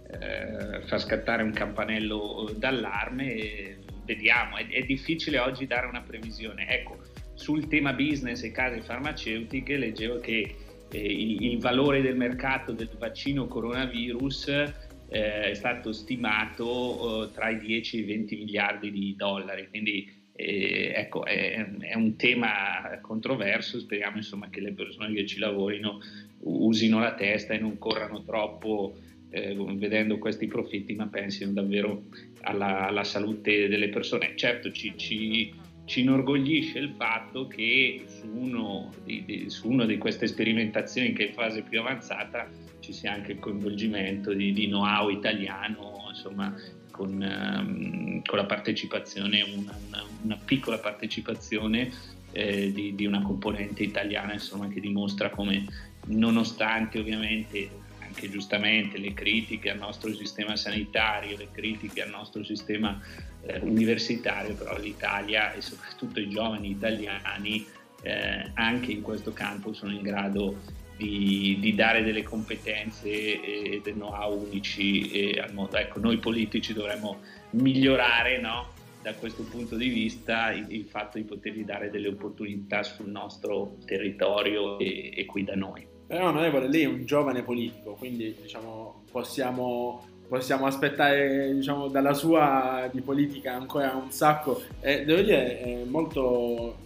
eh, 0.09 0.81
far 0.87 1.01
scattare 1.01 1.43
un 1.43 1.53
campanello 1.53 2.53
d'allarme. 2.57 3.79
vediamo, 4.05 4.57
è, 4.57 4.69
è, 4.69 4.83
difficile 4.83 5.39
oggi 5.39 5.67
dare 5.67 5.87
una 5.87 6.03
previsione. 6.03 6.69
Ecco, 6.69 6.99
sul 7.35 7.67
tema 7.67 7.93
business 7.93 8.43
e 8.43 8.53
case 8.53 8.81
farmaceutiche 8.83 9.77
leggevo 9.77 10.21
che 10.21 10.55
eh, 10.91 10.99
il, 10.99 11.43
il, 11.43 11.59
valore 11.59 12.01
del 12.03 12.17
mercato 12.17 12.73
del 12.73 12.91
vaccino 12.99 13.47
coronavirus 13.47 14.49
eh, 14.49 15.51
è 15.51 15.55
stato 15.55 15.93
stimato 15.93 17.25
eh, 17.25 17.33
tra 17.33 17.51
i 17.51 17.59
10 17.59 17.97
e 17.97 18.01
i 18.01 18.05
20 18.05 18.37
miliardi 18.37 18.91
di 18.91 19.15
dollari, 19.17 19.69
quindi 19.69 20.16
eh, 20.37 20.93
ecco, 20.95 21.25
è, 21.25 21.67
è, 21.81 21.95
un 21.97 22.15
tema 22.17 22.99
controverso, 23.01 23.79
speriamo 23.79 24.19
insomma, 24.19 24.51
che 24.51 24.61
le 24.61 24.73
persone 24.73 25.13
che 25.15 25.27
ci 25.27 25.39
lavorino 25.39 26.01
usino 26.41 27.01
la 27.01 27.15
testa 27.15 27.55
e 27.55 27.59
non 27.59 27.79
corrano 27.79 28.23
troppo 28.23 28.97
eh, 29.31 29.55
vedendo 29.55 30.19
questi 30.19 30.47
profitti, 30.47 30.95
ma 30.95 31.07
pensino 31.09 31.53
davvero 31.53 32.05
alla, 32.43 32.87
alla 32.87 33.05
salute 33.05 33.69
delle 33.69 33.89
persone. 33.89 34.33
Certo 34.37 34.71
ci, 34.71 34.93
ci, 34.97 35.53
ci, 35.85 36.01
inorgoglisce 36.01 36.79
il 36.79 36.93
fatto 36.97 37.47
che 37.47 38.03
su, 38.07 38.29
uno 38.33 38.93
di, 39.05 39.25
di, 39.25 39.51
su 39.51 39.69
una 39.69 39.87
di 39.87 39.99
queste 39.99 40.27
sperimentazioni 40.27 41.13
che 41.13 41.25
è 41.25 41.29
in 41.29 41.35
fase 41.35 41.63
più 41.63 41.81
avanzata 41.81 42.49
ci 42.81 42.93
sia 42.93 43.13
anche 43.13 43.33
il 43.33 43.39
coinvolgimento 43.39 44.33
di, 44.33 44.53
di 44.53 44.67
know-how 44.67 45.09
italiano, 45.09 46.05
insomma, 46.11 46.55
con, 46.97 47.11
um, 47.13 48.23
con, 48.25 48.39
la 48.39 48.45
partecipazione, 48.45 49.43
una, 49.43 49.79
una, 49.87 50.05
una 50.23 50.39
piccola 50.43 50.79
partecipazione 50.79 51.93
eh, 52.33 52.73
di, 52.73 52.95
di, 52.95 53.07
una 53.07 53.23
componente 53.23 53.83
italiana 53.83 54.33
insomma, 54.33 54.69
che 54.69 54.81
dimostra 54.81 55.31
come 55.31 55.65
nonostante 56.07 56.99
ovviamente 56.99 57.85
anche 57.99 58.31
giustamente 58.31 58.99
le 58.99 59.13
critiche 59.13 59.71
al 59.71 59.79
nostro 59.79 60.13
sistema 60.15 60.57
sanitario, 60.57 61.37
le 61.37 61.49
critiche 61.53 62.03
al 62.03 62.11
nostro 62.11 62.43
sistema 62.45 63.01
eh, 63.43 63.59
universitario, 63.61 64.55
però 64.55 64.79
l'Italia 64.79 65.53
e 65.53 65.61
soprattutto 65.61 66.21
i 66.21 66.29
giovani 66.29 66.71
italiani 66.71 67.67
eh, 68.03 68.51
anche 68.55 68.93
in 68.93 69.03
questo 69.03 69.33
campo 69.33 69.73
sono 69.73 69.93
in 69.93 70.03
grado 70.03 70.85
di, 70.97 71.59
di 71.61 71.75
dare 71.75 72.03
delle 72.03 72.23
competenze 72.23 73.09
e 73.09 73.81
del 73.83 73.95
know-how 73.95 74.47
unici 74.47 75.37
al 75.41 75.53
mondo. 75.53 75.77
Ecco, 75.77 76.01
noi 76.01 76.19
politici 76.19 76.73
dovremmo 76.73 77.21
migliorare 77.51 78.41
no? 78.41 78.75
da 79.03 79.15
questo 79.15 79.45
punto 79.45 79.77
di 79.77 79.89
vista 79.89 80.51
il, 80.51 80.67
il, 80.71 80.85
fatto 80.85 81.17
di 81.17 81.23
potergli 81.23 81.65
dare 81.65 81.91
delle 81.91 82.09
opportunità 82.09 82.83
sul 82.83 83.09
nostro 83.09 83.77
territorio 83.85 84.79
e, 84.81 85.13
e 85.15 85.25
qui 85.27 85.45
da 85.45 85.55
noi. 85.55 85.87
Però 86.07 86.29
onorevole, 86.29 86.69
lei 86.69 86.83
è 86.83 86.87
un 86.87 87.05
giovane 87.05 87.43
politico, 87.43 87.93
quindi 87.93 88.35
diciamo, 88.43 89.05
possiamo, 89.11 90.05
possiamo 90.29 90.67
aspettare 90.67 91.53
diciamo, 91.55 91.87
dalla 91.87 92.15
sua 92.15 92.89
di 92.93 93.01
politica 93.01 93.55
ancora 93.55 93.95
un 93.95 94.11
sacco. 94.11 94.63
E 94.81 95.05
devo 95.05 95.23
dire, 95.23 95.61
è 95.61 95.85
molto 95.85 96.77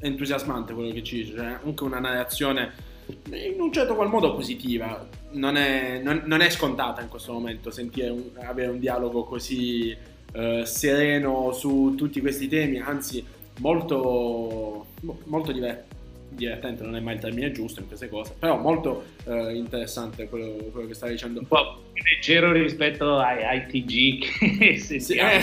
entusiasmante 0.00 0.72
quello 0.72 0.90
che 0.92 1.02
ci 1.02 1.16
dice, 1.16 1.34
cioè 1.34 1.58
anche 1.62 1.84
una 1.84 2.00
narrazione 2.00 2.90
in 3.30 3.60
un 3.60 3.72
certo 3.72 3.94
qual 3.94 4.08
modo 4.08 4.34
positiva. 4.34 5.08
Non 5.32 5.56
è, 5.56 6.00
non, 6.02 6.22
non 6.26 6.40
è 6.40 6.50
scontata 6.50 7.00
in 7.00 7.08
questo 7.08 7.32
momento 7.32 7.70
sentire 7.70 8.10
un, 8.10 8.30
avere 8.42 8.70
un 8.70 8.78
dialogo 8.78 9.24
così 9.24 9.96
eh, 10.32 10.62
sereno 10.64 11.52
su 11.52 11.94
tutti 11.96 12.20
questi 12.20 12.48
temi, 12.48 12.78
anzi 12.78 13.24
molto, 13.58 14.86
molto 15.24 15.52
divertente 15.52 15.92
divertente 16.34 16.82
non 16.82 16.96
è 16.96 17.00
mai 17.00 17.14
il 17.14 17.20
termine 17.20 17.52
giusto 17.52 17.80
in 17.80 17.86
queste 17.86 18.08
cose, 18.08 18.34
però 18.38 18.56
molto 18.58 19.04
eh, 19.24 19.54
interessante 19.54 20.28
quello, 20.28 20.52
quello, 20.72 20.88
che 20.88 20.94
stai 20.94 21.10
dicendo. 21.12 21.40
Un 21.40 21.46
po' 21.46 21.82
più 21.92 22.02
leggero 22.02 22.52
rispetto 22.52 23.18
ai, 23.18 23.44
ai 23.44 23.66
TG 23.66 24.18
che. 24.58 24.78
Sì, 24.82 25.14
eh. 25.14 25.40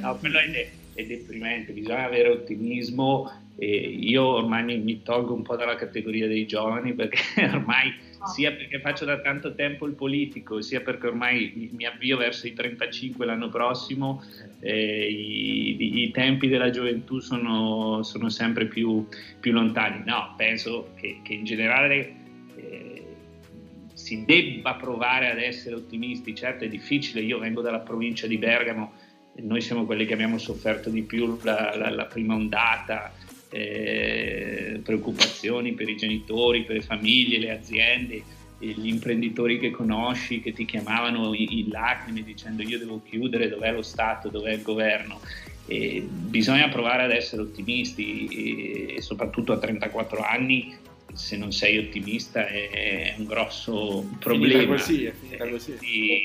no, 0.00 0.16
quello 0.16 0.38
è, 0.38 0.70
è, 0.94 1.04
deprimente, 1.04 1.72
bisogna 1.72 2.04
avere 2.04 2.28
ottimismo 2.28 3.30
e 3.56 3.66
io 3.66 4.24
ormai 4.24 4.64
mi, 4.64 4.78
mi, 4.78 5.02
tolgo 5.02 5.34
un 5.34 5.42
po' 5.42 5.56
dalla 5.56 5.74
categoria 5.74 6.26
dei 6.26 6.46
giovani 6.46 6.94
perché 6.94 7.20
ormai 7.52 7.94
sia 8.24 8.52
perché 8.52 8.80
faccio 8.80 9.04
da 9.04 9.20
tanto 9.20 9.54
tempo 9.54 9.86
il 9.86 9.94
politico, 9.94 10.60
sia 10.60 10.80
perché 10.80 11.08
ormai 11.08 11.52
mi, 11.54 11.70
mi 11.72 11.84
avvio 11.84 12.16
verso 12.16 12.46
i 12.46 12.52
35 12.52 13.26
l'anno 13.26 13.48
prossimo, 13.48 14.22
eh, 14.60 15.08
i, 15.10 16.02
i, 16.02 16.10
tempi 16.10 16.48
della 16.48 16.70
gioventù 16.70 17.18
sono, 17.18 18.02
sono 18.02 18.28
sempre 18.28 18.66
più, 18.66 19.06
più, 19.40 19.52
lontani. 19.52 20.02
No, 20.06 20.34
penso 20.36 20.92
che, 20.94 21.20
che 21.22 21.34
in 21.34 21.44
generale 21.44 22.14
eh, 22.56 23.06
si 23.92 24.24
debba 24.24 24.74
provare 24.74 25.30
ad 25.30 25.38
essere 25.38 25.74
ottimisti. 25.74 26.34
Certo 26.34 26.64
è 26.64 26.68
difficile, 26.68 27.20
io 27.20 27.38
vengo 27.38 27.60
dalla 27.60 27.80
provincia 27.80 28.26
di 28.26 28.38
Bergamo, 28.38 28.92
noi 29.36 29.60
siamo 29.60 29.84
quelli 29.84 30.04
che 30.04 30.12
abbiamo 30.12 30.38
sofferto 30.38 30.90
di 30.90 31.02
più 31.02 31.38
la, 31.42 31.74
la, 31.76 31.90
la 31.90 32.04
prima 32.04 32.34
ondata, 32.34 33.12
eh, 33.52 34.80
preoccupazioni 34.82 35.72
per 35.72 35.88
i 35.88 35.96
genitori, 35.96 36.64
per 36.64 36.76
le 36.76 36.82
famiglie, 36.82 37.38
le 37.38 37.50
aziende, 37.50 38.22
gli 38.58 38.86
imprenditori 38.86 39.58
che 39.58 39.70
conosci 39.70 40.40
che 40.40 40.52
ti 40.52 40.64
chiamavano 40.64 41.34
in 41.34 41.68
lacrime 41.68 42.22
dicendo 42.22 42.62
io 42.62 42.78
devo 42.78 43.02
chiudere, 43.02 43.48
dov'è 43.48 43.72
lo 43.72 43.82
Stato, 43.82 44.28
dov'è 44.28 44.52
il 44.52 44.62
governo. 44.62 45.20
E 45.66 46.06
bisogna 46.08 46.68
provare 46.68 47.04
ad 47.04 47.12
essere 47.12 47.42
ottimisti 47.42 48.94
e, 48.96 49.00
soprattutto 49.02 49.52
a 49.52 49.58
34 49.58 50.22
anni 50.22 50.74
se 51.12 51.36
non 51.36 51.52
sei 51.52 51.76
ottimista 51.78 52.46
è 52.46 53.14
un 53.18 53.26
grosso 53.26 54.08
problema. 54.18 54.76
Finita 54.76 54.82
così, 54.82 55.04
è 55.04 55.12
finita 55.12 55.48
così. 55.48 55.72
E, 55.72 56.22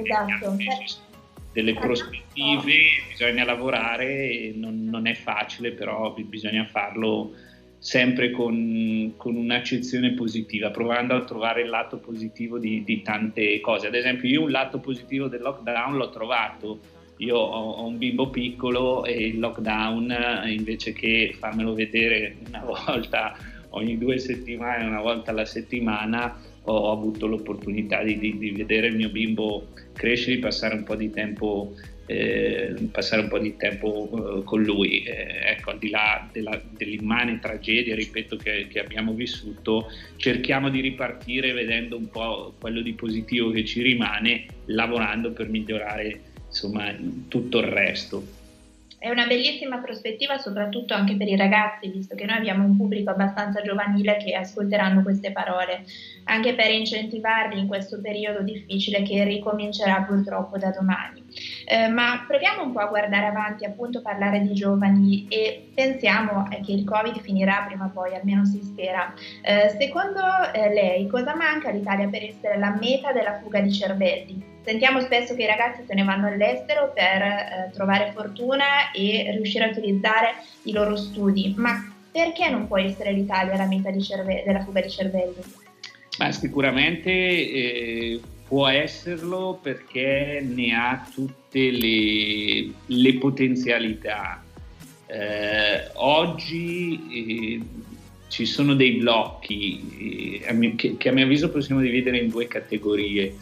esatto, 0.00 0.56
esatto 0.56 1.09
delle 1.52 1.74
prospettive, 1.74 2.74
bisogna 3.08 3.44
lavorare, 3.44 4.52
non, 4.54 4.84
non, 4.84 5.06
è 5.06 5.14
facile, 5.14 5.72
però 5.72 6.14
bisogna 6.14 6.64
farlo 6.66 7.32
sempre 7.78 8.30
con, 8.30 9.14
con, 9.16 9.34
un'accezione 9.34 10.12
positiva, 10.12 10.70
provando 10.70 11.14
a 11.14 11.24
trovare 11.24 11.62
il 11.62 11.68
lato 11.68 11.98
positivo 11.98 12.58
di, 12.58 12.84
di, 12.84 13.02
tante 13.02 13.60
cose. 13.60 13.88
Ad 13.88 13.94
esempio, 13.94 14.28
io 14.28 14.42
un 14.42 14.50
lato 14.50 14.78
positivo 14.78 15.26
del 15.28 15.40
lockdown 15.40 15.96
l'ho 15.96 16.10
trovato. 16.10 16.78
Io 17.16 17.36
ho, 17.36 17.72
ho 17.72 17.86
un 17.86 17.98
bimbo 17.98 18.30
piccolo 18.30 19.04
e 19.04 19.26
il 19.26 19.38
lockdown, 19.38 20.44
invece 20.46 20.92
che 20.92 21.34
farmelo 21.38 21.74
vedere 21.74 22.36
una 22.46 22.62
volta 22.86 23.36
ogni 23.70 23.98
due 23.98 24.18
settimane, 24.18 24.84
una 24.84 25.00
volta 25.00 25.30
alla 25.30 25.44
settimana, 25.44 26.38
ho 26.64 26.92
avuto 26.92 27.26
l'opportunità 27.26 28.02
di, 28.02 28.18
di, 28.18 28.36
di 28.38 28.50
vedere 28.50 28.88
il 28.88 28.96
mio 28.96 29.10
bimbo 29.10 29.68
crescere, 29.94 30.36
di 30.36 30.40
passare 30.40 30.74
un 30.74 30.84
po' 30.84 30.94
di 30.94 31.10
tempo 31.10 31.74
eh, 32.10 32.74
un 32.76 33.28
po' 33.28 33.38
di 33.38 33.56
tempo 33.56 34.40
eh, 34.40 34.44
con 34.44 34.62
lui. 34.62 35.02
Eh, 35.04 35.52
ecco, 35.52 35.70
al 35.70 35.78
di 35.78 35.90
là 35.90 36.28
della, 36.32 36.60
dell'immane 36.76 37.38
tragedia, 37.38 37.94
ripeto, 37.94 38.36
che, 38.36 38.66
che, 38.68 38.80
abbiamo 38.80 39.12
vissuto, 39.12 39.86
cerchiamo 40.16 40.70
di 40.70 40.80
ripartire 40.80 41.52
vedendo 41.52 41.96
un 41.96 42.08
po' 42.08 42.54
quello 42.58 42.80
di 42.80 42.94
positivo 42.94 43.50
che 43.50 43.64
ci 43.64 43.82
rimane, 43.82 44.46
lavorando 44.66 45.30
per 45.30 45.48
migliorare 45.48 46.20
insomma 46.48 46.92
tutto 47.28 47.58
il 47.58 47.66
resto. 47.66 48.38
È 49.02 49.08
una 49.08 49.26
bellissima 49.26 49.78
prospettiva 49.78 50.36
soprattutto 50.36 50.92
anche 50.92 51.16
per 51.16 51.26
i 51.26 51.34
ragazzi, 51.34 51.88
visto 51.88 52.14
che 52.14 52.26
noi 52.26 52.36
abbiamo 52.36 52.66
un 52.66 52.76
pubblico 52.76 53.08
abbastanza 53.08 53.62
giovanile 53.62 54.18
che 54.18 54.34
ascolteranno 54.34 55.02
queste 55.02 55.32
parole, 55.32 55.84
anche 56.24 56.54
per 56.54 56.70
incentivarli 56.70 57.58
in 57.58 57.66
questo 57.66 57.98
periodo 58.02 58.42
difficile 58.42 59.02
che 59.02 59.24
ricomincerà 59.24 60.02
purtroppo 60.02 60.58
da 60.58 60.68
domani. 60.68 61.24
Eh, 61.64 61.88
ma 61.88 62.26
proviamo 62.28 62.62
un 62.62 62.72
po' 62.72 62.80
a 62.80 62.88
guardare 62.88 63.24
avanti, 63.24 63.64
appunto 63.64 64.02
parlare 64.02 64.40
di 64.40 64.52
giovani 64.52 65.26
e 65.30 65.70
pensiamo 65.74 66.46
che 66.62 66.72
il 66.72 66.84
Covid 66.84 67.20
finirà 67.20 67.64
prima 67.66 67.86
o 67.86 67.90
poi, 67.94 68.14
almeno 68.14 68.44
si 68.44 68.60
spera. 68.62 69.14
Eh, 69.40 69.76
secondo 69.80 70.20
eh, 70.52 70.74
lei 70.74 71.06
cosa 71.06 71.34
manca 71.34 71.70
all'Italia 71.70 72.06
per 72.08 72.22
essere 72.22 72.58
la 72.58 72.76
meta 72.78 73.12
della 73.12 73.38
fuga 73.40 73.60
di 73.60 73.72
cervelli? 73.72 74.49
Sentiamo 74.62 75.00
spesso 75.00 75.34
che 75.34 75.42
i 75.42 75.46
ragazzi 75.46 75.82
se 75.86 75.94
ne 75.94 76.04
vanno 76.04 76.28
all'estero 76.28 76.92
per 76.94 77.22
eh, 77.22 77.70
trovare 77.72 78.12
fortuna 78.14 78.90
e 78.92 79.30
riuscire 79.32 79.64
a 79.64 79.68
utilizzare 79.68 80.34
i 80.64 80.72
loro 80.72 80.96
studi, 80.96 81.54
ma 81.56 81.92
perché 82.12 82.48
non 82.50 82.66
può 82.66 82.78
essere 82.78 83.12
l'Italia 83.12 83.56
la 83.56 83.66
meta 83.66 83.96
cerve- 84.00 84.42
della 84.44 84.62
fuga 84.62 84.80
di 84.80 84.90
cervelli? 84.90 85.42
Ma 86.18 86.32
sicuramente 86.32 87.10
eh, 87.10 88.20
può 88.46 88.66
esserlo 88.68 89.58
perché 89.62 90.44
ne 90.46 90.74
ha 90.74 91.08
tutte 91.14 91.70
le, 91.70 92.70
le 92.86 93.14
potenzialità. 93.14 94.42
Eh, 95.06 95.90
oggi 95.94 97.00
eh, 97.10 97.60
ci 98.28 98.44
sono 98.44 98.74
dei 98.74 98.92
blocchi 98.92 100.40
eh, 100.42 100.74
che, 100.76 100.96
che, 100.96 101.08
a 101.08 101.12
mio 101.12 101.24
avviso 101.24 101.50
possiamo 101.50 101.80
dividere 101.80 102.18
in 102.18 102.28
due 102.28 102.46
categorie. 102.46 103.34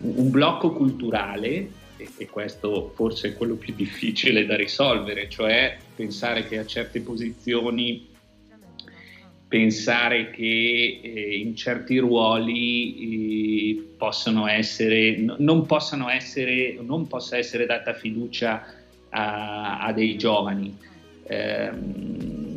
Un 0.00 0.30
blocco 0.30 0.72
culturale, 0.72 1.70
e, 1.96 2.26
questo 2.26 2.92
forse 2.94 3.28
è 3.28 3.34
quello 3.34 3.54
più 3.54 3.74
difficile 3.76 4.46
da 4.46 4.56
risolvere, 4.56 5.28
cioè 5.28 5.76
pensare 5.94 6.46
che 6.46 6.58
a 6.58 6.66
certe 6.66 7.00
posizioni 7.00 8.08
pensare 9.50 10.30
che 10.30 11.00
eh, 11.02 11.38
in 11.38 11.56
certi 11.56 11.98
ruoli 11.98 13.72
eh, 13.74 13.82
possano 13.96 14.46
essere, 14.46 15.16
no, 15.16 15.34
non 15.40 15.66
possano 15.66 16.08
essere, 16.08 16.78
non 16.80 17.08
possa 17.08 17.36
essere 17.36 17.66
data 17.66 17.92
fiducia 17.92 18.64
a, 19.08 19.80
a 19.80 19.92
dei 19.92 20.16
giovani. 20.16 20.72
Eh, 21.24 21.70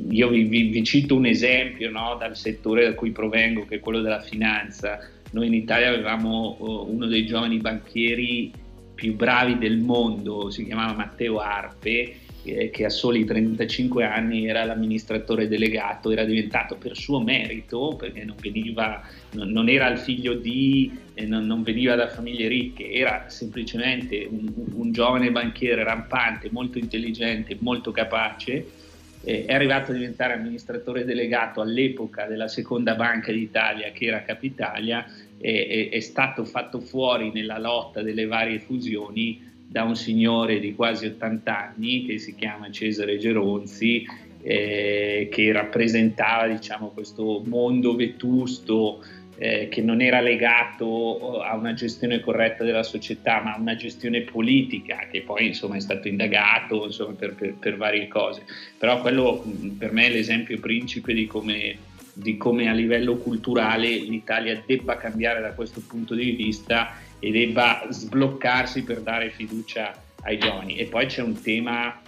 io 0.07 0.29
vi, 0.29 0.43
vi, 0.43 0.67
vi, 0.69 0.83
cito 0.83 1.15
un 1.15 1.25
esempio 1.25 1.89
no, 1.89 2.15
dal 2.19 2.37
settore 2.37 2.85
da 2.85 2.93
cui 2.93 3.09
provengo, 3.09 3.65
che 3.65 3.77
è 3.77 3.79
quello 3.79 4.01
della 4.01 4.21
finanza. 4.21 4.99
Noi 5.33 5.47
in 5.47 5.53
Italia 5.53 5.89
avevamo 5.89 6.55
oh, 6.59 6.89
uno 6.89 7.07
dei 7.07 7.25
giovani 7.25 7.57
banchieri 7.57 8.51
più 8.93 9.15
bravi 9.15 9.57
del 9.57 9.79
mondo, 9.79 10.49
si 10.49 10.63
chiamava 10.63 10.93
Matteo 10.93 11.39
Arpe, 11.39 12.15
eh, 12.43 12.69
che 12.69 12.85
a 12.85 12.89
soli 12.89 13.25
35 13.25 14.03
anni 14.03 14.47
era 14.47 14.63
l'amministratore 14.63 15.47
delegato, 15.47 16.11
era 16.11 16.23
diventato 16.23 16.75
per 16.75 16.95
suo 16.95 17.19
merito, 17.19 17.95
perché 17.97 18.23
non, 18.23 18.35
veniva, 18.39 19.01
non 19.31 19.69
era 19.69 19.89
il 19.89 19.97
figlio 19.97 20.33
di, 20.33 20.91
eh, 21.13 21.25
non, 21.25 21.45
non, 21.45 21.63
veniva 21.63 21.95
da 21.95 22.09
famiglie 22.09 22.47
ricche, 22.47 22.91
era 22.91 23.25
semplicemente 23.29 24.27
un, 24.29 24.51
un 24.73 24.91
giovane 24.91 25.31
banchiere 25.31 25.83
rampante, 25.83 26.49
molto 26.51 26.77
intelligente, 26.77 27.57
molto 27.59 27.91
capace. 27.91 28.81
Eh, 29.23 29.45
è 29.45 29.53
arrivato 29.53 29.91
a 29.91 29.93
diventare 29.93 30.33
amministratore 30.33 31.05
delegato 31.05 31.61
all'epoca 31.61 32.25
della 32.25 32.47
seconda 32.47 32.95
banca 32.95 33.31
d'Italia 33.31 33.91
che 33.91 34.05
era 34.05 34.23
Capitalia 34.23 35.05
e 35.39 35.89
è 35.91 35.99
stato 35.99 36.45
fatto 36.45 36.79
fuori 36.79 37.31
nella 37.33 37.59
lotta 37.59 38.01
delle 38.01 38.25
varie 38.25 38.59
fusioni 38.59 39.51
da 39.67 39.83
un 39.83 39.95
signore 39.95 40.59
di 40.59 40.73
quasi 40.75 41.07
80 41.07 41.73
anni 41.73 42.05
che 42.05 42.17
si 42.19 42.35
chiama 42.35 42.69
Cesare 42.69 43.17
Geronzi, 43.17 44.05
eh, 44.41 45.27
che 45.31 45.51
rappresentava 45.51 46.47
diciamo, 46.47 46.89
questo 46.89 47.41
mondo 47.45 47.95
vetusto 47.95 49.03
eh, 49.37 49.67
che 49.69 49.81
non 49.81 50.01
era 50.01 50.21
legato 50.21 51.41
a 51.41 51.55
una 51.55 51.73
gestione 51.73 52.19
corretta 52.19 52.63
della 52.63 52.83
società, 52.83 53.41
ma 53.41 53.53
a 53.53 53.59
una 53.59 53.75
gestione 53.75 54.21
politica, 54.21 55.07
che 55.11 55.21
poi 55.21 55.47
insomma, 55.47 55.75
è 55.75 55.79
stato 55.79 56.07
indagato 56.07 56.85
insomma, 56.85 57.13
per, 57.13 57.33
per, 57.33 57.53
per, 57.53 57.77
varie 57.77 58.07
cose. 58.07 58.43
Però 58.77 59.01
quello 59.01 59.43
per 59.77 59.91
me 59.91 60.05
è 60.05 60.09
l'esempio 60.09 60.59
principe 60.59 61.13
di 61.13 61.25
come, 61.25 61.77
di 62.13 62.37
come 62.37 62.69
a 62.69 62.73
livello 62.73 63.17
culturale 63.17 63.87
l'Italia 63.87 64.61
debba 64.65 64.97
cambiare 64.97 65.41
da 65.41 65.53
questo 65.53 65.81
punto 65.85 66.13
di 66.13 66.31
vista 66.31 66.95
e 67.19 67.31
debba 67.31 67.87
sbloccarsi 67.89 68.83
per 68.83 69.01
dare 69.01 69.29
fiducia 69.29 69.93
ai 70.21 70.37
giovani. 70.37 70.77
E 70.77 70.85
poi 70.85 71.07
c'è 71.07 71.21
un 71.21 71.41
tema, 71.41 72.01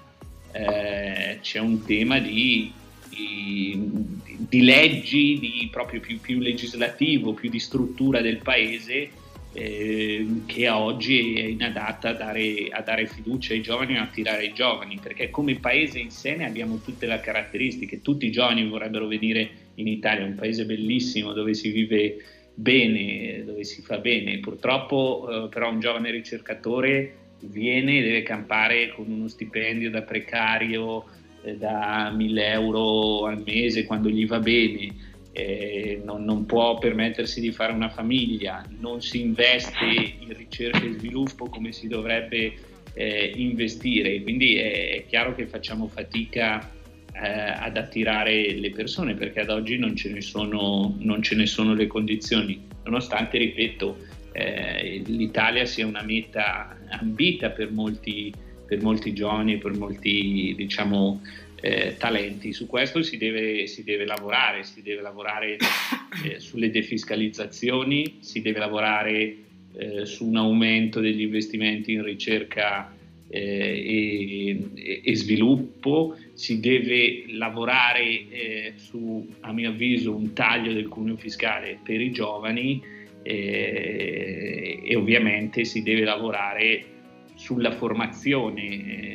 eh, 0.52 1.40
c'è 1.42 1.60
un 1.60 1.84
tema 1.84 2.20
di, 2.20 2.72
di, 3.10 3.90
di 4.38 4.62
leggi, 4.62 5.40
di 5.40 5.68
proprio 5.72 6.00
più, 6.00 6.20
più, 6.20 6.40
legislativo, 6.40 7.34
più 7.34 7.50
di 7.50 7.60
struttura 7.60 8.22
del 8.22 8.38
paese 8.38 9.10
eh, 9.54 10.28
che 10.46 10.70
oggi 10.70 11.36
è 11.36 11.46
inadatta 11.46 12.10
a 12.10 12.14
dare, 12.14 12.68
a 12.70 12.82
dare 12.82 13.08
fiducia 13.08 13.54
ai 13.54 13.62
giovani 13.62 13.98
a 13.98 14.04
attirare 14.04 14.46
i 14.46 14.54
giovani, 14.54 15.00
perché 15.02 15.30
come 15.30 15.56
paese 15.56 16.00
in 16.00 16.12
sé 16.12 16.36
ne 16.36 16.46
abbiamo 16.46 16.82
tutte 16.84 17.06
le 17.06 17.20
caratteristiche, 17.22 18.02
tutti 18.02 18.26
i 18.26 18.32
giovani 18.32 18.68
vorrebbero 18.68 19.08
venire 19.08 19.50
in 19.76 19.88
Italia, 19.88 20.26
un 20.26 20.36
paese 20.36 20.66
bellissimo 20.66 21.32
dove 21.32 21.54
si 21.54 21.72
vive 21.72 22.18
bene, 22.54 23.44
dove 23.46 23.64
si 23.64 23.82
fa 23.82 23.98
bene. 23.98 24.40
Purtroppo 24.40 25.46
eh, 25.46 25.50
però 25.50 25.72
un 25.72 25.80
giovane 25.80 26.12
ricercatore 26.12 27.16
viene 27.40 28.00
e 28.00 28.02
deve 28.02 28.24
campare 28.24 28.90
con 28.90 29.10
uno 29.10 29.28
stipendio 29.28 29.90
da 29.90 30.02
precario 30.02 31.06
da 31.54 32.12
1000 32.16 32.48
euro 32.48 33.26
al 33.26 33.42
mese 33.46 33.86
quando 33.86 34.10
gli 34.10 34.26
va 34.26 34.40
bene. 34.40 35.14
Eh, 35.32 36.02
non, 36.04 36.24
non, 36.24 36.46
può 36.46 36.78
permettersi 36.78 37.42
di 37.42 37.52
fare 37.52 37.74
una 37.74 37.90
famiglia, 37.90 38.66
non 38.80 39.02
si 39.02 39.20
investe 39.20 39.84
in 40.20 40.34
ricerca 40.34 40.82
e 40.82 40.94
sviluppo 40.94 41.50
come 41.50 41.74
si 41.74 41.90
dovrebbe 41.90 42.54
eh, 42.94 43.34
investire, 43.36 44.22
quindi 44.22 44.56
è, 44.56 44.92
è, 44.92 45.06
chiaro 45.06 45.36
che 45.36 45.46
facciamo 45.46 45.88
fatica 45.88 46.72
eh, 47.14 47.28
ad 47.28 47.76
attirare 47.76 48.54
le 48.54 48.72
persone 48.72 49.14
perché 49.16 49.42
ad 49.42 49.50
oggi 49.50 49.78
non 49.78 49.96
ce 49.96 50.10
ne 50.10 50.22
sono, 50.22 50.98
ce 51.22 51.36
ne 51.36 51.46
sono 51.46 51.74
le 51.74 51.88
condizioni, 51.88 52.66
nonostante, 52.84 53.38
ripeto, 53.38 53.98
eh, 54.32 55.02
l'Italia 55.06 55.66
sia 55.66 55.86
una 55.86 56.04
meta 56.04 56.78
ambita 56.90 57.52
per 57.52 57.72
molti, 57.72 58.34
per 58.66 58.82
molti 58.82 59.14
giovani 59.14 59.54
e 59.54 59.58
per 59.58 59.74
molti 59.74 60.54
diciamo, 60.56 61.22
eh, 61.62 61.96
talenti. 61.98 62.54
Su 62.54 62.68
questo 62.68 63.02
si 63.02 63.18
deve, 63.18 63.68
si 63.68 63.84
deve, 63.84 64.06
lavorare, 64.06 64.64
si 64.64 64.82
deve 64.82 65.02
lavorare 65.02 65.58
eh, 66.26 66.40
sulle 66.40 66.70
defiscalizzazioni, 66.70 68.18
si 68.20 68.42
deve 68.42 68.60
lavorare 68.60 69.36
eh, 69.78 70.06
su 70.06 70.28
un 70.28 70.38
aumento 70.38 71.00
degli 71.00 71.22
investimenti 71.22 71.94
in 71.94 72.04
ricerca 72.04 72.94
eh, 73.28 73.40
e, 74.76 75.02
e, 75.04 75.16
sviluppo, 75.16 76.16
si 76.34 76.60
deve 76.60 77.26
lavorare 77.30 78.04
eh, 78.04 78.74
su, 78.76 79.28
a 79.42 79.52
mio 79.52 79.70
avviso, 79.70 80.16
un 80.16 80.34
taglio 80.34 80.74
del 80.74 80.88
cuneo 80.88 81.18
fiscale 81.18 81.80
per 81.84 82.00
i 82.00 82.12
giovani 82.12 82.82
eh, 83.24 84.82
e 84.84 84.96
ovviamente 84.96 85.66
si 85.66 85.82
deve 85.82 86.04
lavorare 86.04 86.95
sulla 87.46 87.74
formazione, 87.74 88.64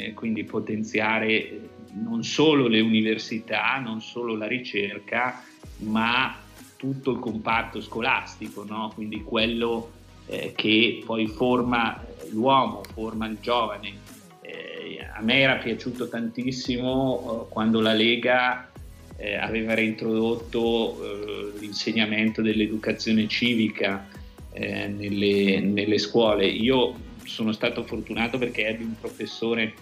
eh, 0.06 0.14
quindi 0.14 0.44
potenziare 0.44 1.62
non 1.94 2.22
solo 2.22 2.68
le 2.68 2.78
università, 2.78 3.80
non 3.82 4.00
solo 4.00 4.36
la 4.36 4.46
ricerca, 4.46 5.42
ma 5.78 6.38
tutto 6.76 7.10
il 7.10 7.18
comparto 7.18 7.80
scolastico, 7.80 8.64
no? 8.64 8.92
quindi 8.94 9.24
quello 9.24 9.90
eh, 10.26 10.52
che 10.54 11.02
poi 11.04 11.26
forma 11.26 12.00
l'uomo, 12.30 12.82
forma 12.94 13.26
il 13.26 13.38
giovane. 13.40 13.94
Eh, 14.42 15.04
a 15.12 15.20
me 15.22 15.40
era 15.40 15.56
piaciuto 15.56 16.08
tantissimo 16.08 17.48
eh, 17.48 17.52
quando 17.52 17.80
la 17.80 17.94
Lega 17.94 18.70
eh, 19.16 19.34
aveva 19.34 19.74
reintrodotto 19.74 21.54
l'insegnamento 21.58 22.42
dell'educazione 22.42 23.26
civica 23.26 24.06
nelle, 24.52 25.60
nelle, 25.60 25.98
scuole. 25.98 26.46
Io 26.46 27.08
sono 27.30 27.52
stato 27.52 27.84
fortunato 27.84 28.38
perché 28.38 28.66
ebbi 28.66 28.82
un 28.82 28.98
professore 28.98 29.74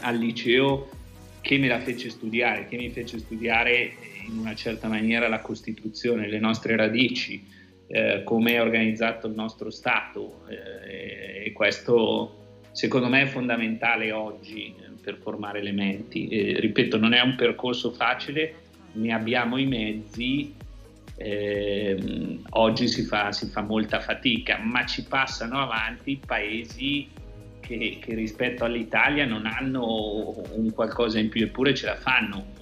al 0.00 0.16
liceo 0.16 0.88
che 1.40 1.58
me 1.58 1.68
la 1.68 1.80
fece 1.80 2.10
studiare, 2.10 2.66
che 2.66 2.76
mi 2.76 2.90
fece 2.90 3.18
studiare 3.18 3.92
in 4.26 4.38
una 4.38 4.54
certa 4.54 4.88
maniera 4.88 5.28
la 5.28 5.40
Costituzione, 5.40 6.28
le 6.28 6.38
nostre 6.38 6.76
radici, 6.76 7.46
eh, 7.86 8.22
come 8.24 8.52
è 8.52 8.60
organizzato 8.60 9.26
il 9.26 9.34
nostro 9.34 9.70
Stato 9.70 10.46
eh, 10.48 11.44
e 11.46 11.52
questo 11.52 12.60
secondo 12.72 13.08
me 13.08 13.22
è 13.22 13.26
fondamentale 13.26 14.10
oggi 14.10 14.74
eh, 14.78 14.90
per 15.02 15.18
formare 15.18 15.62
le 15.62 15.72
menti. 15.72 16.56
ripeto, 16.58 16.96
non 16.96 17.12
è 17.12 17.20
un 17.20 17.36
percorso 17.36 17.92
facile, 17.92 18.54
ne 18.92 19.12
abbiamo 19.12 19.58
i 19.58 19.66
mezzi, 19.66 20.54
eh, 21.16 22.40
oggi 22.50 22.88
si 22.88 23.02
fa, 23.02 23.32
si 23.32 23.46
fa, 23.46 23.62
molta 23.62 24.00
fatica, 24.00 24.58
ma 24.58 24.84
ci 24.84 25.04
passano 25.04 25.60
avanti 25.60 26.20
paesi 26.24 27.08
che, 27.60 27.98
che, 28.00 28.14
rispetto 28.14 28.64
all'Italia 28.64 29.24
non 29.24 29.46
hanno 29.46 30.42
un 30.52 30.72
qualcosa 30.72 31.18
in 31.18 31.28
più, 31.28 31.44
eppure 31.44 31.74
ce 31.74 31.86
la 31.86 31.96
fanno. 31.96 32.52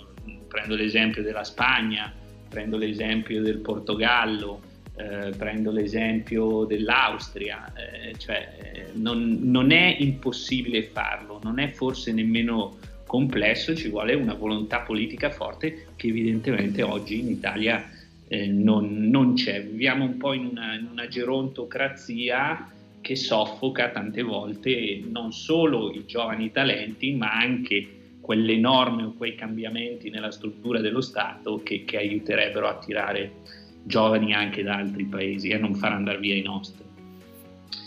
Prendo 0.48 0.74
l'esempio 0.74 1.22
della 1.22 1.44
Spagna, 1.44 2.12
prendo 2.48 2.76
l'esempio 2.76 3.40
del 3.40 3.58
Portogallo, 3.58 4.60
eh, 4.96 5.30
prendo 5.30 5.70
l'esempio 5.70 6.64
dell'Austria, 6.64 7.72
eh, 7.72 8.14
cioè, 8.18 8.90
non, 8.92 9.38
non, 9.40 9.70
è 9.72 9.96
impossibile 9.98 10.82
farlo, 10.82 11.40
non 11.42 11.58
è 11.58 11.68
forse 11.68 12.12
nemmeno 12.12 12.76
complesso, 13.06 13.74
ci 13.74 13.88
vuole 13.88 14.12
una 14.12 14.34
volontà 14.34 14.80
politica 14.80 15.30
forte 15.30 15.86
che 15.96 16.08
evidentemente 16.08 16.82
oggi 16.82 17.20
in 17.20 17.28
Italia 17.28 17.82
eh, 18.33 18.47
non, 18.47 19.11
non, 19.11 19.35
c'è. 19.35 19.62
Viviamo 19.62 20.05
un 20.05 20.16
po' 20.16 20.33
in 20.33 20.47
una, 20.47 20.75
in 20.75 20.88
una 20.90 21.07
gerontocrazia 21.07 22.66
che 23.03 23.14
soffoca 23.14 23.90
tante 23.90 24.23
volte 24.23 25.03
non 25.07 25.33
solo 25.33 25.92
i 25.92 26.07
giovani 26.07 26.51
talenti, 26.51 27.12
ma 27.12 27.31
anche 27.31 28.16
quelle 28.23 28.57
norme 28.57 29.03
o 29.03 29.12
quei 29.12 29.35
cambiamenti 29.35 30.09
nella 30.09 30.31
struttura 30.31 30.81
dello 30.81 31.03
Stato 31.03 31.61
che, 31.62 31.85
che 31.85 31.99
aiuterebbero 31.99 32.68
a 32.68 32.79
tirare 32.79 33.33
giovani 33.83 34.33
anche 34.33 34.62
da 34.62 34.77
altri 34.77 35.05
paesi 35.05 35.51
e 35.51 35.57
a 35.57 35.59
non 35.59 35.75
far 35.75 35.92
andare 35.92 36.18
via 36.18 36.35
i 36.35 36.42
nostri. 36.42 36.83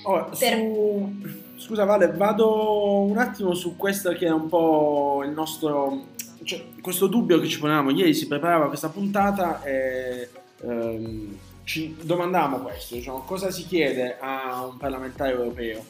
Oh, 0.04 0.30
su... 0.32 1.22
Scusa 1.56 1.86
Vale, 1.86 2.12
vado 2.12 3.00
un 3.00 3.18
attimo 3.18 3.56
su 3.56 3.76
questo 3.76 4.12
che 4.12 4.28
è 4.28 4.32
un 4.32 4.48
po' 4.48 5.24
il 5.26 5.32
nostro... 5.32 6.14
Cioè, 6.46 6.64
questo 6.80 7.08
dubbio 7.08 7.40
che 7.40 7.48
ci 7.48 7.58
ponevamo. 7.58 7.90
Ieri 7.90 8.14
si 8.14 8.28
preparava 8.28 8.68
questa 8.68 8.90
puntata 8.90 9.64
e 9.64 10.30
ehm, 10.62 11.38
ci 11.64 11.96
domandavamo 12.00 12.60
questo, 12.60 12.94
diciamo, 12.94 13.22
cosa 13.22 13.50
si 13.50 13.66
chiede 13.66 14.18
a 14.20 14.64
un 14.64 14.78
parlamentare 14.78 15.32
europeo? 15.32 15.84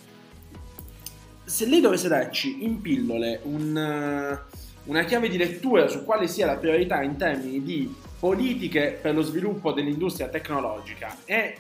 Se 1.44 1.66
lei 1.66 1.82
dovesse 1.82 2.08
darci 2.08 2.64
in 2.64 2.80
pillole 2.80 3.42
un, 3.44 4.40
una 4.86 5.04
chiave 5.04 5.28
di 5.28 5.36
lettura 5.36 5.90
su 5.90 6.06
quale 6.06 6.28
sia 6.30 6.46
la 6.46 6.56
priorità 6.56 7.02
in 7.02 7.18
termini 7.18 7.62
di 7.62 7.94
politiche 8.18 8.98
per 9.00 9.14
lo 9.14 9.24
sviluppo 9.24 9.74
dell'industria 9.74 10.30
tecnologica 10.30 11.18
e 11.26 11.58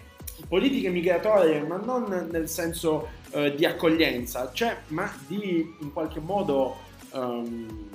politiche 0.48 0.90
migratorie, 0.90 1.62
ma 1.62 1.76
non 1.76 2.30
nel 2.32 2.48
senso 2.48 3.10
uh, 3.32 3.54
di 3.54 3.66
accoglienza, 3.66 4.52
cioè, 4.54 4.78
ma 4.88 5.14
di 5.28 5.76
in 5.82 5.92
qualche 5.92 6.22
modo 6.22 6.78
um, 7.12 7.90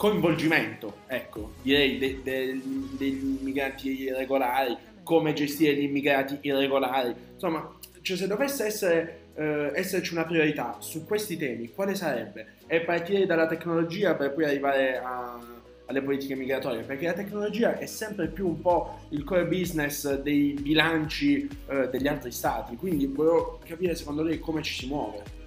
coinvolgimento, 0.00 1.00
ecco, 1.08 1.52
direi 1.60 1.98
de, 1.98 2.20
de, 2.22 2.58
degli 2.96 3.36
immigranti 3.38 4.10
regolari, 4.10 4.74
come 5.02 5.34
gestire 5.34 5.74
gli 5.74 5.82
immigrati 5.82 6.38
irregolari, 6.40 7.14
insomma, 7.34 7.70
cioè 8.00 8.16
se 8.16 8.26
dovesse 8.26 8.64
essere, 8.64 9.18
uh, 9.34 9.74
esserci 9.74 10.14
una 10.14 10.24
priorità 10.24 10.78
su 10.78 11.04
questi 11.04 11.36
temi, 11.36 11.74
quale 11.74 11.94
sarebbe? 11.94 12.54
E 12.66 12.80
partire 12.80 13.26
dalla 13.26 13.46
tecnologia 13.46 14.14
per 14.14 14.32
poi 14.32 14.44
arrivare 14.44 14.96
a 15.04 15.38
alle 15.84 16.02
politiche 16.02 16.36
migratorie, 16.36 16.82
perché 16.82 17.06
la 17.06 17.12
tecnologia 17.12 17.76
è 17.76 17.86
sempre 17.86 18.28
più 18.28 18.46
un 18.46 18.60
po' 18.60 19.00
il 19.08 19.24
core 19.24 19.46
business 19.46 20.20
dei 20.20 20.52
bilanci 20.52 21.48
eh, 21.66 21.88
degli 21.90 22.06
altri 22.06 22.30
stati, 22.30 22.76
quindi 22.76 23.06
volevo 23.06 23.58
capire 23.66 23.96
secondo 23.96 24.22
lei 24.22 24.38
come 24.38 24.62
ci 24.62 24.72
si 24.72 24.86
muove. 24.86 25.39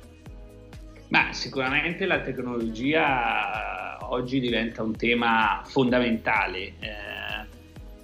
Ma 1.13 1.31
sicuramente 1.31 2.07
la 2.07 2.21
tecnologia 2.21 3.99
oggi 4.09 4.39
diventa 4.39 4.81
un 4.81 4.95
tema 4.95 5.61
fondamentale, 5.63 6.73
eh, 6.79 7.45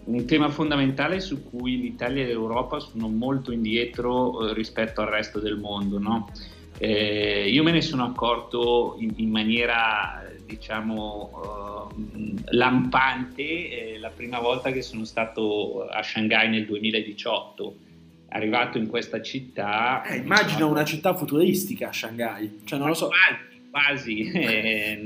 un 0.04 0.26
tema 0.28 0.50
fondamentale 0.50 1.20
su 1.20 1.50
cui 1.50 1.82
l'Italia 1.82 2.22
e 2.22 2.28
l'Europa 2.28 2.80
sono 2.80 3.08
molto 3.08 3.52
indietro 3.52 4.50
eh, 4.50 4.54
rispetto 4.54 5.02
al 5.02 5.08
resto 5.08 5.40
del 5.40 5.58
mondo. 5.58 5.98
No? 5.98 6.32
Eh, 6.78 7.50
io 7.50 7.64
me 7.64 7.72
ne 7.72 7.82
sono 7.82 8.04
accorto 8.04 8.96
in, 9.00 9.12
in 9.16 9.32
maniera 9.32 10.24
diciamo 10.46 11.90
uh, 11.96 12.34
lampante 12.52 13.42
eh, 13.42 13.98
la 13.98 14.10
prima 14.10 14.40
volta 14.40 14.72
che 14.72 14.84
sono 14.84 15.04
stato 15.04 15.88
a 15.88 16.04
Shanghai 16.04 16.48
nel 16.48 16.66
2018 16.66 17.76
arrivato 18.30 18.78
in 18.78 18.88
questa 18.88 19.22
città. 19.22 20.04
Eh, 20.04 20.18
immagino 20.18 20.70
una 20.70 20.86
città 20.86 21.16
futuristica 21.16 21.92
Shanghai. 21.92 22.62
Cioè 22.64 22.80
non 22.80 22.90
lo 22.90 22.94
so. 22.94 23.10
Quasi, 23.72 24.32
eh, 24.32 25.00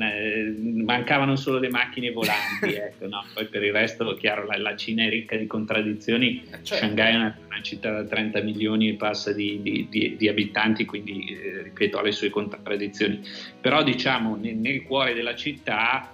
mancavano 0.86 1.36
solo 1.36 1.60
le 1.60 1.70
macchine 1.70 2.12
volanti, 2.12 2.72
ecco, 2.80 3.08
no? 3.10 3.26
poi 3.34 3.48
per 3.48 3.62
il 3.62 3.74
resto, 3.74 4.16
chiaro, 4.16 4.46
la, 4.46 4.58
la, 4.58 4.76
Cina 4.78 5.04
è 5.04 5.10
ricca 5.10 5.36
di 5.36 5.48
contraddizioni, 5.48 6.42
certo. 6.46 6.76
Shanghai 6.76 7.12
è 7.12 7.16
una, 7.18 7.38
una, 7.46 7.62
città 7.62 7.92
da 7.92 8.06
30 8.06 8.42
milioni 8.42 8.88
e 8.88 8.94
passa 8.94 9.34
di, 9.34 9.60
di, 9.62 9.88
di, 9.90 10.16
di 10.16 10.28
abitanti, 10.30 10.86
quindi 10.86 11.26
eh, 11.26 11.64
ripeto, 11.64 11.98
ha 11.98 12.04
le 12.04 12.14
sue 12.14 12.30
contraddizioni, 12.30 13.22
però 13.60 13.84
diciamo 13.84 14.38
nel, 14.38 14.56
nel 14.56 14.84
cuore 14.84 15.14
della 15.14 15.36
città 15.36 16.10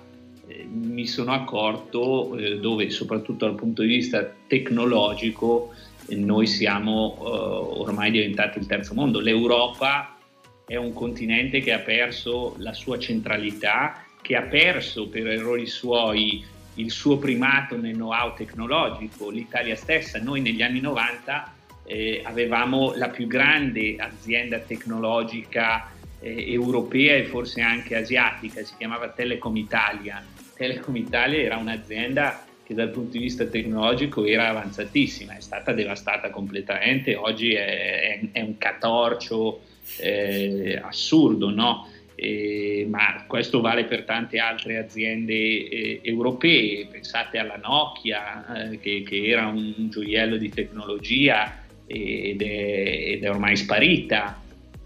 mi 0.72 1.06
sono 1.06 1.32
accorto 1.34 2.36
eh, 2.36 2.60
dove 2.60 2.90
soprattutto 2.90 3.46
dal 3.46 3.56
punto 3.56 3.84
di 3.84 3.90
vista 3.90 4.34
tecnologico 4.48 5.74
noi 6.12 6.48
siamo 6.48 7.82
ormai 7.82 8.12
diventati 8.12 8.60
il 8.60 8.66
terzo 8.66 8.94
mondo, 8.94 9.20
l'Europa 9.20 10.18
è 10.66 10.76
un 10.76 10.94
continente 10.94 11.62
che 11.62 11.74
ha 11.74 11.80
perso 11.80 12.56
la 12.60 12.74
sua 12.74 13.00
centralità, 13.00 14.06
che 14.22 14.36
ha 14.36 14.44
perso 14.44 15.10
per 15.10 15.28
errori 15.28 15.66
suoi 15.66 16.46
il 16.76 16.92
suo 16.92 17.18
primato 17.18 17.76
nel 17.76 17.96
know-how 17.96 18.34
tecnologico, 18.36 19.30
l'Italia 19.30 19.76
stessa. 19.76 20.20
Noi 20.20 20.42
negli 20.42 20.62
anni 20.62 20.80
90 20.80 21.54
eh, 21.86 22.22
avevamo 22.24 22.94
la 22.96 23.10
più 23.10 23.28
grande 23.28 23.96
azienda 23.98 24.60
tecnologica 24.60 25.92
eh, 26.20 26.52
europea 26.52 27.16
e 27.16 27.26
forse 27.26 27.62
anche 27.62 27.96
asiatica, 27.96 28.64
si 28.64 28.76
chiamava 28.78 29.10
Telecom 29.10 29.56
Italia. 29.56 30.24
Telecom 30.56 30.96
Italia 30.96 31.40
era 31.40 31.58
un'azienda 31.58 32.46
che 32.70 32.76
dal 32.76 32.92
punto 32.92 33.14
di 33.14 33.24
vista 33.24 33.46
tecnologico 33.46 34.26
era 34.26 34.50
avanzatissima, 34.50 35.36
è 35.36 35.42
stata 35.42 35.74
devastata 35.74 36.30
completamente, 36.30 37.16
oggi 37.16 37.54
è, 37.54 37.66
è, 37.66 38.20
è 38.32 38.42
un 38.42 38.60
catorcio 38.60 39.62
eh, 39.98 40.80
assurdo, 40.80 41.50
no? 41.50 41.88
Eh, 42.14 42.86
ma 42.88 43.24
questo 43.26 43.60
vale 43.60 43.86
per 43.86 44.04
tante 44.04 44.38
altre 44.38 44.78
aziende 44.78 45.34
eh, 45.34 46.00
europee, 46.04 46.86
pensate 46.86 47.40
alla 47.40 47.56
Nokia 47.56 48.70
eh, 48.70 48.80
che, 48.80 49.02
che, 49.02 49.26
era 49.26 49.48
un 49.48 49.90
gioiello 49.90 50.38
di 50.38 50.50
tecnologia 50.50 51.64
ed 51.88 52.40
è, 52.44 53.14
ed 53.14 53.24
è 53.24 53.30
ormai 53.32 53.56
sparita, 53.56 54.40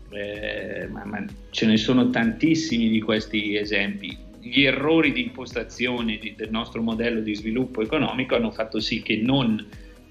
eh, 0.10 0.88
ma, 0.90 1.04
ma, 1.04 1.26
ce 1.50 1.66
ne 1.66 1.76
sono 1.76 2.10
tantissimi 2.10 2.88
di 2.88 3.02
questi 3.02 3.58
esempi. 3.58 4.32
Gli 4.46 4.66
errori 4.66 5.14
di 5.14 5.22
impostazione 5.22 6.18
di, 6.18 6.36
del 6.36 6.50
nostro 6.50 6.82
modello 6.82 7.22
di 7.22 7.34
sviluppo 7.34 7.82
economico 7.82 8.36
hanno 8.36 8.52
fatto 8.52 8.82
sì 8.82 9.02
che 9.02 9.16
non 9.16 9.66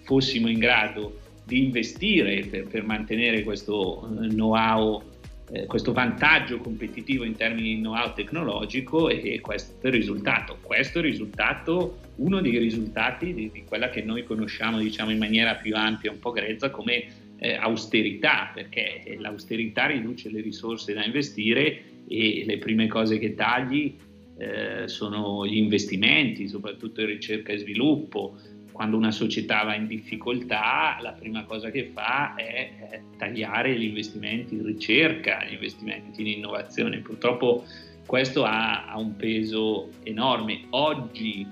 fossimo 0.05 0.49
in 0.49 0.59
grado 0.59 1.21
di 1.45 1.65
investire 1.65 2.47
per, 2.47 2.67
per 2.67 2.83
mantenere 2.83 3.43
questo 3.43 4.09
eh, 4.23 4.29
know-how, 4.29 5.03
eh, 5.51 5.67
questo 5.67 5.93
vantaggio 5.93 6.57
competitivo 6.57 7.25
in 7.25 7.37
termini 7.37 7.75
di 7.75 7.81
know-how 7.83 8.15
tecnologico 8.15 9.11
e 9.11 9.39
questo 9.43 9.85
è 9.85 9.89
il 9.89 9.93
risultato. 9.93 10.57
Questo 10.63 10.99
è 10.99 11.03
il 11.03 11.09
risultato, 11.09 11.99
uno 12.17 12.41
dei 12.41 12.57
risultati 12.57 13.35
di, 13.35 13.51
di 13.53 13.65
quella 13.65 13.91
che 13.91 14.01
noi 14.01 14.25
conosciamo 14.25 14.79
diciamo, 14.79 15.11
in 15.11 15.19
maniera 15.19 15.57
più 15.57 15.77
ampia, 15.77 16.11
un 16.11 16.21
po' 16.21 16.33
grezza, 16.33 16.71
come 16.71 17.05
eh, 17.37 17.55
austerità, 17.55 18.51
perché 18.55 19.15
l'austerità 19.19 19.87
riduce 19.87 20.31
le 20.31 20.41
risorse 20.41 20.95
da 20.95 21.05
investire 21.05 21.83
e 22.09 22.45
le 22.47 22.57
prime 22.57 22.87
cose 22.87 23.19
che 23.19 23.35
tagli 23.35 23.95
eh, 24.43 24.89
sono 24.89 25.47
gli 25.47 25.57
investimenti, 25.57 26.49
soprattutto 26.49 27.01
in 27.01 27.07
ricerca 27.07 27.53
e 27.53 27.59
sviluppo, 27.59 28.37
quando 28.73 28.97
una 28.97 29.13
società 29.13 29.63
va 29.63 29.77
in 29.77 29.87
difficoltà, 29.87 30.99
la 31.01 31.13
prima 31.13 31.45
cosa 31.45 31.71
che 31.71 31.91
fa 31.93 32.35
è, 32.35 32.89
è 32.91 33.03
tagliare 33.17 33.79
gli 33.79 33.85
investimenti 33.85 34.55
in 34.55 34.65
ricerca, 34.65 35.45
gli 35.45 35.53
investimenti 35.53 36.23
in 36.23 36.27
innovazione. 36.27 36.99
Purtroppo 36.99 37.65
questo 38.05 38.43
ha, 38.43 38.89
ha 38.89 38.99
un 38.99 39.15
peso 39.15 39.91
enorme. 40.03 40.65
Oggi 40.71 41.47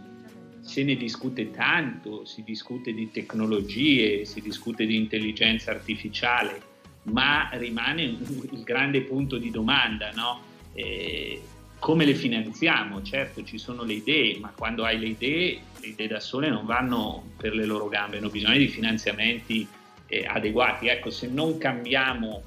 se 0.60 0.82
ne 0.82 0.96
discute 0.96 1.52
tanto, 1.52 2.24
si 2.24 2.42
discute 2.42 2.92
di 2.92 3.10
tecnologie, 3.12 4.24
si 4.24 4.40
discute 4.40 4.84
di 4.84 4.96
intelligenza 4.96 5.70
artificiale, 5.70 6.60
ma 7.04 7.50
rimane 7.52 8.02
il 8.02 8.62
grande 8.64 9.02
punto 9.02 9.38
di 9.38 9.50
domanda, 9.50 10.10
no? 10.10 10.40
eh, 10.72 11.40
come 11.80 12.04
le 12.04 12.14
finanziamo? 12.14 13.02
Certo, 13.02 13.42
ci 13.42 13.58
sono 13.58 13.82
le 13.82 13.94
idee, 13.94 14.38
ma 14.38 14.52
quando 14.54 14.84
hai 14.84 14.98
le 14.98 15.06
idee, 15.06 15.60
le 15.80 15.86
idee 15.88 16.06
da 16.06 16.20
sole 16.20 16.48
non 16.48 16.66
vanno 16.66 17.32
per 17.36 17.54
le 17.54 17.64
loro 17.64 17.88
gambe, 17.88 18.18
hanno 18.18 18.28
bisogno 18.28 18.58
di 18.58 18.68
finanziamenti 18.68 19.66
eh, 20.06 20.26
adeguati. 20.26 20.86
Ecco, 20.86 21.10
se 21.10 21.26
non 21.26 21.58
cambiamo 21.58 22.42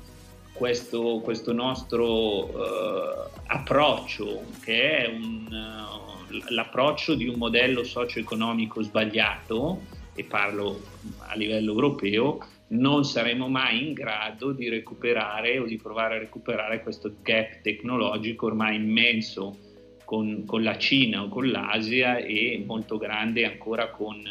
questo, 0.54 1.20
questo 1.24 1.52
nostro 1.52 2.46
uh, 2.46 3.30
approccio, 3.48 4.44
che 4.64 4.98
è 4.98 5.08
un, 5.08 5.48
uh, 5.50 6.54
l'approccio 6.54 7.16
di 7.16 7.28
un 7.28 7.36
modello 7.36 7.84
socio-economico 7.84 8.84
sbagliato, 8.84 9.82
e 10.16 10.24
parlo 10.24 10.80
a 11.28 11.36
livello 11.36 11.72
europeo, 11.72 12.40
non 12.70 13.04
saremo 13.06 13.48
mai 13.50 13.88
in 13.88 13.94
grado 13.94 14.52
di 14.52 14.70
recuperare 14.70 15.60
o 15.60 15.66
di 15.66 15.78
provare 15.78 16.16
a 16.16 16.20
recuperare 16.20 16.82
questo 16.82 17.16
gap 17.22 17.62
tecnologico 17.62 18.48
ormai 18.48 18.76
immenso 18.76 19.58
con, 20.06 20.44
con 20.46 20.64
la 20.64 20.78
Cina 20.78 21.24
o 21.24 21.28
con 21.28 21.50
l'Asia 21.50 22.18
e 22.18 22.64
molto 22.66 22.98
grande 22.98 23.46
ancora 23.46 23.90
con, 23.90 24.22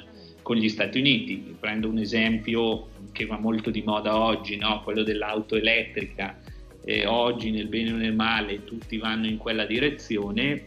con, 0.42 0.56
gli 0.56 0.68
Stati 0.68 0.98
Uniti. 0.98 1.56
Prendo 1.58 1.88
un 1.88 1.98
esempio 1.98 2.88
che 3.12 3.26
va 3.26 3.38
molto 3.38 3.70
di 3.70 3.82
moda 3.82 4.18
oggi, 4.18 4.56
no? 4.56 4.82
quello 4.82 5.02
dell'auto 5.02 5.56
elettrica. 5.56 6.38
Eh, 6.84 7.06
oggi 7.06 7.50
nel 7.52 7.68
bene 7.68 7.92
o 7.92 7.96
nel 7.96 8.14
male 8.14 8.64
tutti 8.64 8.98
vanno 8.98 9.26
in 9.26 9.36
quella 9.36 9.64
direzione, 9.64 10.64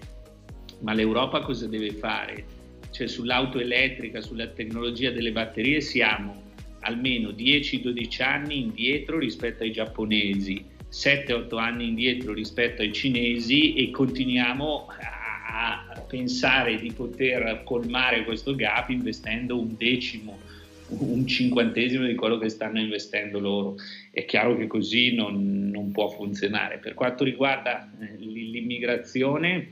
ma 0.79 0.93
l'Europa 0.93 1.41
cosa 1.41 1.67
deve 1.67 1.91
fare? 1.91 2.45
Cioè 2.91 3.07
sull'auto 3.07 3.59
elettrica, 3.59 4.21
sulla 4.21 4.47
tecnologia 4.47 5.11
delle 5.11 5.33
batterie 5.33 5.81
siamo 5.81 6.44
almeno 6.85 7.29
10-12 7.29 8.23
anni 8.23 8.61
indietro 8.61 9.17
rispetto 9.17 9.63
ai 9.63 9.71
giapponesi, 9.71 10.63
7-8 10.91 11.57
anni 11.57 11.87
indietro 11.87 12.33
rispetto 12.33 12.81
ai 12.81 12.93
cinesi 12.93 13.73
e 13.73 13.91
continuiamo 13.91 14.87
a 15.47 16.01
pensare 16.07 16.79
di 16.79 16.91
poter 16.91 17.61
colmare 17.63 18.23
questo 18.23 18.55
gap 18.55 18.89
investendo 18.89 19.59
un 19.59 19.75
decimo 19.77 20.37
un 20.87 21.25
cinquantesimo 21.25 22.05
di 22.05 22.13
quello 22.13 22.37
che 22.37 22.49
stanno 22.49 22.79
investendo 22.79 23.39
loro. 23.39 23.75
È 24.11 24.23
chiaro 24.25 24.55
che 24.55 24.67
così 24.67 25.15
non, 25.15 25.69
non 25.71 25.91
può 25.91 26.09
funzionare. 26.09 26.77
Per 26.77 26.93
quanto 26.93 27.23
riguarda 27.23 27.91
eh, 27.99 28.17
l'immigrazione, 28.19 29.67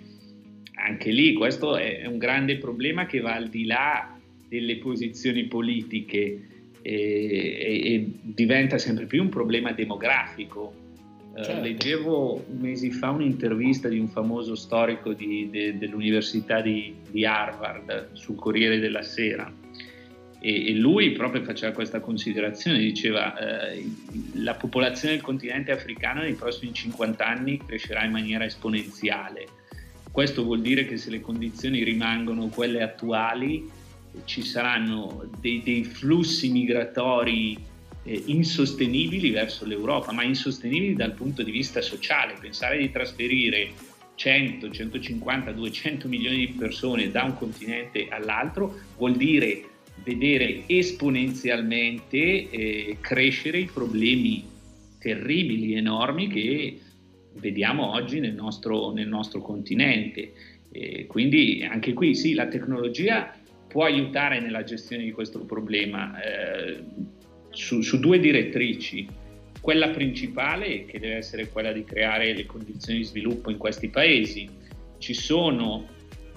anche 0.73 1.12
lì 1.12 1.34
questo 1.34 1.78
è 1.78 2.06
un 2.08 2.17
grande 2.17 2.58
problema 2.58 3.06
che 3.06 3.19
va 3.19 3.36
al 3.36 3.49
di 3.49 3.65
là 3.65 4.19
delle 4.47 4.78
posizioni 4.78 5.45
politiche 5.45 6.47
e, 6.83 7.81
e, 7.93 8.11
diventa 8.21 8.77
sempre 8.77 9.05
più 9.05 9.21
un 9.23 9.29
problema 9.29 9.71
demografico. 9.71 10.73
Eh, 11.35 11.43
certo. 11.43 11.61
Uh, 11.61 11.63
leggevo 11.63 12.45
mesi 12.59 12.91
fa 12.91 13.09
un'intervista 13.09 13.87
di 13.87 13.97
un 13.97 14.09
famoso 14.09 14.53
storico 14.53 15.13
di, 15.13 15.49
de, 15.49 15.77
dell'Università 15.77 16.61
di, 16.61 16.93
di, 17.09 17.25
Harvard 17.25 18.09
sul 18.11 18.35
Corriere 18.35 18.79
della 18.79 19.01
Sera 19.01 19.51
e, 20.39 20.67
e 20.67 20.73
lui 20.75 21.11
proprio 21.13 21.41
faceva 21.41 21.71
questa 21.71 22.01
considerazione, 22.01 22.77
diceva 22.79 23.33
uh, 23.33 24.41
la 24.43 24.53
popolazione 24.55 25.15
del 25.15 25.23
continente 25.23 25.71
africano 25.71 26.21
nei 26.21 26.33
prossimi 26.33 26.73
50 26.73 27.25
anni 27.25 27.57
crescerà 27.65 28.03
in 28.03 28.11
maniera 28.11 28.43
esponenziale. 28.45 29.47
Questo 30.11 30.43
vuol 30.43 30.61
dire 30.61 30.85
che 30.85 30.97
se 30.97 31.09
le 31.09 31.21
condizioni 31.21 31.81
rimangono 31.83 32.47
quelle 32.49 32.83
attuali 32.83 33.67
ci 34.26 34.43
saranno 34.43 35.30
dei, 35.39 35.62
dei 35.63 35.84
flussi 35.84 36.49
migratori 36.49 37.58
eh, 38.04 38.23
insostenibili 38.26 39.32
verso 39.32 39.65
l'Europa, 39.65 40.12
ma 40.12 40.23
insostenibili 40.23 40.93
dal 40.93 41.13
punto 41.13 41.43
di 41.43 41.52
vista 41.52 41.82
sociale. 41.82 42.36
Pensare 42.39 42.78
di 42.78 42.91
trasferire 42.91 43.71
100, 44.15 44.69
150, 44.69 45.52
200 45.52 46.08
milioni 46.08 46.38
di 46.38 46.47
persone 46.49 47.10
da 47.10 47.23
un 47.23 47.36
continente 47.36 48.08
all'altro 48.10 48.80
vuol 48.97 49.15
dire 49.15 49.63
vedere 50.04 50.63
esponenzialmente 50.67 52.49
eh, 52.49 52.97
crescere 52.99 53.60
i 53.60 53.65
problemi 53.65 54.43
terribili, 54.99 55.76
enormi 55.76 56.28
che 56.28 56.80
vediamo 57.34 57.91
oggi 57.91 58.19
nel 58.19 58.34
nostro, 58.34 58.91
nel 58.91 59.08
nostro 59.08 59.41
continente. 59.41 60.34
Eh, 60.71 61.06
quindi 61.08 61.65
anche 61.69 61.93
qui 61.93 62.15
sì, 62.15 62.34
la 62.34 62.47
tecnologia 62.47 63.36
può 63.73 63.86
aiutare 63.86 64.39
nella 64.39 64.63
gestione 64.63 65.03
di 65.03 65.12
questo 65.12 65.39
problema. 65.39 66.21
Eh, 66.21 66.83
su, 67.53 67.81
su 67.81 67.99
due 67.99 68.19
direttrici. 68.19 69.07
Quella 69.62 69.89
principale, 69.89 70.86
che 70.86 70.99
deve 70.99 71.15
essere 71.15 71.47
quella 71.49 71.71
di 71.71 71.86
creare 71.86 72.33
le 72.33 72.45
condizioni 72.45 72.99
di 72.99 73.05
sviluppo 73.05 73.49
in 73.49 73.57
questi 73.57 73.88
paesi. 73.88 74.47
Ci 74.97 75.13
sono 75.13 75.88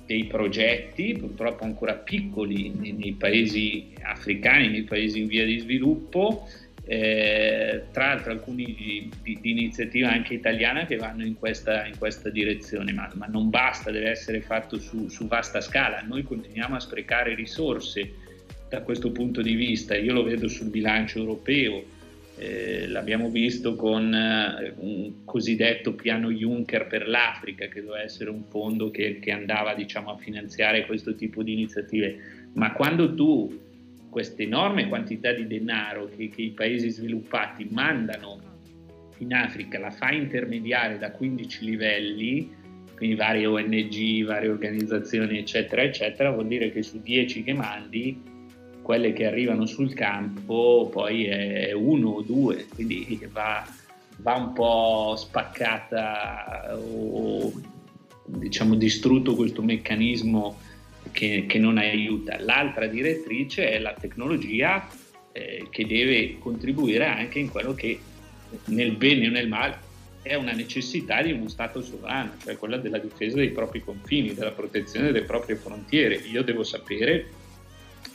dei 0.07 0.25
progetti, 0.25 1.14
purtroppo 1.18 1.64
ancora 1.64 1.94
piccoli, 1.94 2.70
nei, 2.70 2.92
nei 2.92 3.12
paesi 3.12 3.92
africani, 4.01 4.68
nei 4.68 4.85
paesi 4.85 5.20
in 5.20 5.27
via 5.27 5.44
di 5.44 5.59
sviluppo, 5.59 6.49
eh, 6.88 7.83
tra 7.90 8.07
l'altro 8.07 8.31
alcuni 8.31 8.64
di, 8.64 9.11
di, 9.20 9.38
di, 9.40 9.51
iniziativa 9.51 10.09
anche 10.09 10.35
italiana 10.35 10.87
che 10.87 10.94
vanno 10.94 11.25
in 11.25 11.35
questa, 11.37 11.85
in 11.85 11.99
questa 11.99 12.31
direzione, 12.31 12.92
ma, 12.92 13.11
ma, 13.14 13.27
non 13.27 13.51
basta, 13.51 13.90
deve 13.90 14.11
essere 14.11 14.40
fatto 14.40 14.79
su, 14.79 15.09
su, 15.09 15.27
vasta 15.27 15.61
scala. 15.61 16.03
Noi 16.03 16.22
continuiamo 16.22 16.77
a 16.77 16.81
sprecare 16.81 17.35
risorse 17.35 18.12
da 18.68 18.83
questo 18.83 19.11
punto 19.11 19.42
di 19.42 19.57
vista. 19.57 19.96
Io 19.96 20.12
lo 20.12 20.22
vedo 20.22 20.46
sul 20.46 20.70
bilancio 20.70 21.18
europeo, 21.18 21.83
eh, 22.38 22.87
l'abbiamo 22.87 23.31
visto 23.31 23.75
con 23.75 24.14
eh, 24.14 24.72
un 24.77 25.25
cosiddetto 25.25 25.94
piano 25.94 26.31
Juncker 26.31 26.87
per 26.87 27.09
l'Africa, 27.09 27.66
che 27.66 27.83
doveva 27.83 28.05
essere 28.05 28.31
un 28.31 28.44
fondo 28.44 28.92
che, 28.92 29.18
che 29.18 29.33
andava 29.33 29.75
diciamo, 29.75 30.12
a 30.12 30.18
finanziare 30.18 30.87
questo 30.87 31.16
tipo 31.16 31.42
di 31.42 31.53
iniziative. 31.53 32.44
Ma 32.53 32.72
quando 32.72 33.12
tu 33.12 33.65
questa 34.16 34.42
enorme 34.42 34.88
quantità 34.88 35.31
di 35.33 35.46
denaro 35.46 36.09
che, 36.16 36.31
che 36.31 36.40
i 36.40 36.52
paesi 36.52 36.88
sviluppati 36.88 37.68
mandano 37.70 38.40
in 39.18 39.35
Africa, 39.35 39.79
la 39.79 39.90
fai 39.90 40.16
intermediare 40.16 40.96
da 40.96 41.11
15 41.11 41.64
livelli, 41.66 42.50
quindi 42.94 43.14
varie 43.14 43.44
ONG, 43.44 44.24
varie 44.24 44.48
organizzazioni, 44.48 45.37
eccetera, 45.37 45.83
eccetera, 45.83 46.31
vuol 46.31 46.46
dire 46.46 46.72
che 46.72 46.83
su 46.83 46.98
10 47.02 47.44
che 47.44 47.52
mandi 47.52 48.22
quelle 48.81 49.12
che 49.12 49.26
arrivano 49.26 49.66
sul 49.66 49.92
campo 49.92 50.88
poi 50.90 51.26
è 51.26 51.72
uno 51.72 52.09
o 52.09 52.22
due, 52.22 52.64
quindi 52.74 53.20
va, 53.31 53.66
va 54.22 54.35
un 54.35 54.55
po' 54.55 55.14
spaccata 55.14 56.74
o 56.74 57.52
diciamo 58.24 58.76
distrutto 58.76 59.35
questo 59.35 59.61
meccanismo 59.61 60.57
che, 61.16 61.46
che 61.48 61.59
non 61.59 61.79
aiuta. 61.79 62.38
L'altra 62.40 62.87
direttrice 62.87 63.70
è 63.70 63.79
la 63.79 63.94
tecnologia 63.94 64.87
eh, 65.33 65.66
che 65.70 65.87
deve 65.87 66.38
contribuire 66.38 67.07
anche 67.07 67.38
in 67.38 67.48
quello 67.48 67.72
che 67.72 67.98
nel 68.66 68.92
bene 68.92 69.29
o 69.29 69.31
nel 69.31 69.48
male 69.48 69.85
è 70.20 70.35
una 70.35 70.52
necessità 70.52 71.22
di 71.22 71.33
uno 71.33 71.48
Stato 71.48 71.81
sovrano, 71.81 72.35
cioè 72.42 72.59
quella 72.59 72.76
della 72.76 72.98
difesa 72.98 73.37
dei 73.37 73.50
propri 73.50 73.81
confini, 73.81 74.35
della 74.35 74.50
protezione 74.50 75.07
delle 75.07 75.24
proprie 75.24 75.57
frontiere. 75.57 76.16
Io 76.16 76.42
devo 76.42 76.64
sapere 76.64 77.31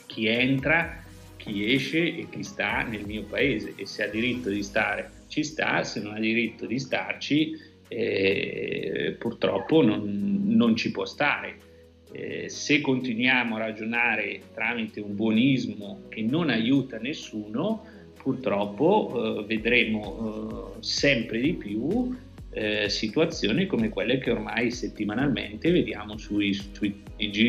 chi 0.05 0.27
entra, 0.27 1.03
chi 1.37 1.73
esce 1.73 1.99
e 1.99 2.27
chi 2.29 2.43
sta 2.43 2.83
nel 2.83 3.05
mio 3.05 3.23
paese 3.23 3.73
e 3.77 3.87
se 3.87 4.03
ha 4.03 4.07
diritto 4.07 4.49
di 4.49 4.61
stare 4.61 5.09
ci 5.27 5.43
sta, 5.43 5.83
se 5.83 6.01
non 6.01 6.13
ha 6.13 6.19
diritto 6.19 6.67
di 6.67 6.77
starci 6.77 7.57
eh, 7.87 9.15
purtroppo 9.17 9.81
non, 9.81 10.43
non, 10.45 10.75
ci 10.75 10.91
può 10.91 11.05
stare. 11.05 11.69
Eh, 12.11 12.49
se 12.49 12.81
continuiamo 12.81 13.55
a 13.55 13.59
ragionare 13.59 14.41
tramite 14.53 14.99
un 14.99 15.15
buonismo 15.15 16.03
che 16.09 16.21
non 16.21 16.49
aiuta 16.49 16.97
nessuno, 16.97 17.85
purtroppo 18.21 19.39
eh, 19.39 19.45
vedremo 19.45 20.75
eh, 20.77 20.83
sempre 20.83 21.39
di 21.39 21.53
più 21.53 22.15
eh, 22.53 22.89
situazioni 22.89 23.65
come 23.65 23.89
quelle 23.89 24.17
che 24.17 24.31
ormai 24.31 24.71
settimanalmente 24.71 25.71
vediamo 25.71 26.17
sui, 26.17 26.53
sui, 26.53 27.01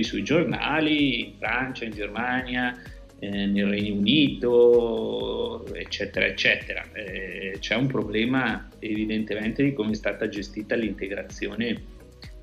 sui 0.03 0.23
giornali, 0.23 1.25
in 1.25 1.33
Francia, 1.39 1.85
in 1.85 1.93
Germania, 1.93 2.81
eh, 3.19 3.47
nel 3.47 3.67
Regno 3.67 3.95
Unito, 3.95 5.67
eccetera, 5.75 6.27
eccetera. 6.27 6.85
Eh, 6.93 7.57
c'è 7.59 7.75
un 7.75 7.87
problema 7.87 8.69
evidentemente 8.79 9.63
di 9.63 9.73
come 9.73 9.93
è 9.93 9.95
stata 9.95 10.29
gestita 10.29 10.75
l'integrazione 10.75 12.01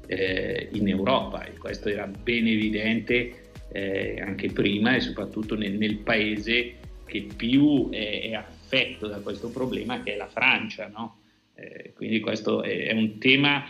eh, 0.10 0.70
in 0.72 0.88
Europa 0.88 1.46
e 1.46 1.56
questo 1.58 1.88
era 1.88 2.08
ben 2.08 2.48
evidente 2.48 3.52
eh, 3.72 4.20
anche 4.20 4.52
prima 4.52 4.96
e 4.96 5.02
soprattutto 5.02 5.56
nel, 5.56 5.74
nel 5.74 5.98
paese 5.98 6.78
che 7.06 7.28
più 7.36 7.90
è, 7.92 8.22
è 8.24 8.34
affetto 8.34 9.08
da 9.08 9.20
questo 9.20 9.52
problema 9.52 10.02
che 10.02 10.14
è 10.14 10.18
la 10.18 10.28
Francia, 10.28 10.88
no? 10.88 11.18
Eh, 11.54 11.94
quindi 11.96 12.20
questo 12.20 12.64
è, 12.64 12.88
è 12.88 12.94
un 12.94 13.20
tema 13.20 13.64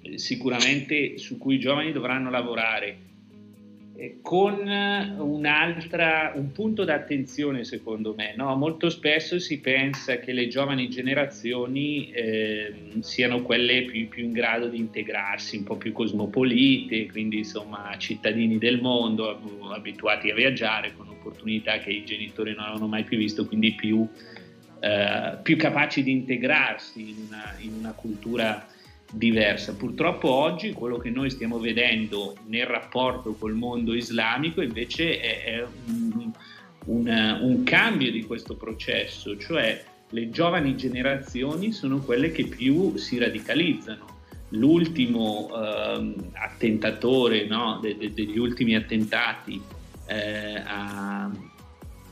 eh, 0.00 0.16
sicuramente 0.16 1.18
su 1.18 1.36
cui 1.36 1.56
i 1.56 1.60
giovani 1.60 1.92
dovranno 1.92 2.30
lavorare 2.30 2.96
con 4.22 4.58
un'altra, 5.18 6.32
un 6.34 6.50
punto 6.52 6.84
d'attenzione 6.84 7.64
secondo 7.64 8.14
me. 8.16 8.34
No? 8.36 8.54
Molto 8.56 8.90
spesso 8.90 9.38
si 9.38 9.60
pensa 9.60 10.18
che 10.18 10.32
le 10.32 10.48
giovani 10.48 10.88
generazioni 10.88 12.10
eh, 12.10 12.74
siano 13.00 13.42
quelle 13.42 13.84
più, 13.84 14.08
più, 14.08 14.24
in 14.24 14.32
grado 14.32 14.68
di 14.68 14.78
integrarsi, 14.78 15.58
un 15.58 15.64
po' 15.64 15.76
più 15.76 15.92
cosmopolite, 15.92 17.06
quindi 17.06 17.38
insomma 17.38 17.94
cittadini 17.96 18.58
del 18.58 18.80
mondo, 18.80 19.40
abituati 19.72 20.30
a 20.30 20.34
viaggiare 20.34 20.92
con 20.96 21.08
opportunità 21.08 21.78
che 21.78 21.90
i 21.90 22.04
genitori 22.04 22.52
non 22.54 22.64
avevano 22.64 22.88
mai 22.88 23.04
più 23.04 23.16
visto, 23.16 23.46
quindi 23.46 23.72
più 23.72 24.06
eh, 24.84 25.38
più 25.40 25.56
capaci 25.56 26.02
di 26.02 26.10
integrarsi 26.10 27.08
in 27.08 27.16
una, 27.26 27.54
in 27.60 27.72
una, 27.72 27.92
cultura 27.92 28.66
diversa. 29.12 29.74
Purtroppo 29.74 30.30
oggi 30.30 30.72
quello 30.72 30.98
che 30.98 31.10
noi 31.10 31.30
stiamo 31.30 31.58
vedendo 31.58 32.36
nel 32.46 32.66
rapporto 32.66 33.34
col 33.34 33.54
mondo 33.54 33.94
islamico 33.94 34.60
invece 34.60 35.20
è, 35.20 35.44
è 35.44 35.66
un, 35.86 36.32
un, 36.86 37.38
un 37.40 37.62
cambio 37.64 38.10
di 38.10 38.24
questo 38.24 38.56
processo, 38.56 39.36
cioè 39.38 39.82
le 40.10 40.30
giovani 40.30 40.76
generazioni 40.76 41.72
sono 41.72 41.98
quelle 41.98 42.30
che 42.30 42.46
più 42.46 42.96
si 42.96 43.18
radicalizzano. 43.18 44.12
L'ultimo 44.50 45.50
eh, 45.52 46.14
attentatore 46.34 47.46
no, 47.46 47.78
de, 47.80 47.96
de, 47.96 48.12
degli 48.12 48.38
ultimi 48.38 48.76
attentati 48.76 49.60
eh, 50.06 50.62
a, 50.64 51.30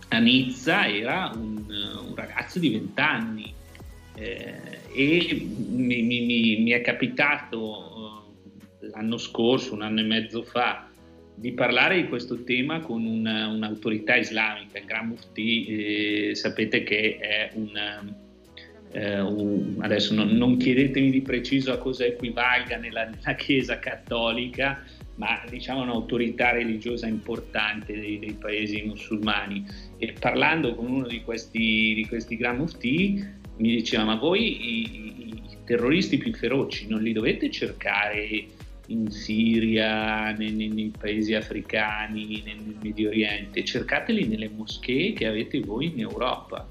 a 0.09 0.19
Nizza 0.19 0.89
era 0.89 1.31
un, 1.35 1.65
un 1.69 2.15
ragazzo 2.17 2.59
di 2.59 2.71
20 2.71 3.01
anni 3.01 3.55
eh, 4.17 4.81
e 4.95 5.47
mi, 5.71 6.03
mi, 6.03 6.59
mi, 6.61 6.71
è 6.71 6.81
capitato 6.81 7.59
uh, 8.81 8.87
l'anno 8.91 9.17
scorso, 9.17 9.75
un 9.75 9.83
anno 9.83 10.01
e 10.01 10.05
mezzo 10.05 10.43
fa, 10.43 10.91
di 11.35 11.53
parlare 11.53 11.97
di 11.97 12.09
questo 12.09 12.45
tema 12.45 12.81
con 12.81 13.05
una, 13.05 13.49
un'autorità 13.49 14.17
islamica, 14.17 14.79
il 14.79 14.85
Gran 14.85 15.09
Mufti, 15.09 15.67
eh, 15.67 16.35
sapete 16.35 16.83
che 16.83 17.17
è 17.19 17.51
un, 17.55 18.15
eh, 18.93 19.21
un 19.21 19.77
adesso 19.81 20.15
non, 20.15 20.29
non, 20.29 20.59
chiedetemi 20.59 21.11
di 21.11 21.23
preciso 21.23 21.73
a 21.73 21.79
cosa 21.79 22.05
equivalga 22.05 22.77
nella, 22.77 23.05
nella 23.05 23.35
Chiesa 23.35 23.79
cattolica, 23.79 24.85
ma 25.17 25.43
diciamo 25.49 25.83
un'autorità 25.83 26.53
religiosa 26.53 27.07
importante 27.07 27.99
dei, 27.99 28.19
dei, 28.19 28.37
paesi 28.39 28.83
musulmani. 28.83 29.65
E 29.99 30.15
parlando 30.19 30.75
con 30.75 30.87
uno 30.87 31.07
di 31.07 31.23
questi, 31.23 31.95
di 31.95 32.07
questi 32.07 32.37
Gran 32.37 32.59
Mufti 32.59 33.41
mi 33.63 33.71
diceva 33.77 34.05
ma 34.05 34.17
voi 34.17 34.43
i, 34.43 34.81
i, 34.81 35.43
terroristi 35.65 36.19
più 36.19 36.35
feroci 36.35 36.89
non 36.89 37.01
li 37.01 37.13
dovete 37.13 37.49
cercare 37.49 38.45
in 38.87 39.11
Siria, 39.11 40.33
nei, 40.33 40.51
nei, 40.51 40.69
nei, 40.69 40.93
paesi 40.99 41.35
africani, 41.35 42.43
nel 42.45 42.77
Medio 42.83 43.09
Oriente, 43.09 43.65
cercateli 43.65 44.27
nelle 44.27 44.51
moschee 44.51 45.13
che 45.13 45.27
avete 45.27 45.61
voi 45.61 45.87
in 45.87 46.01
Europa. 46.01 46.69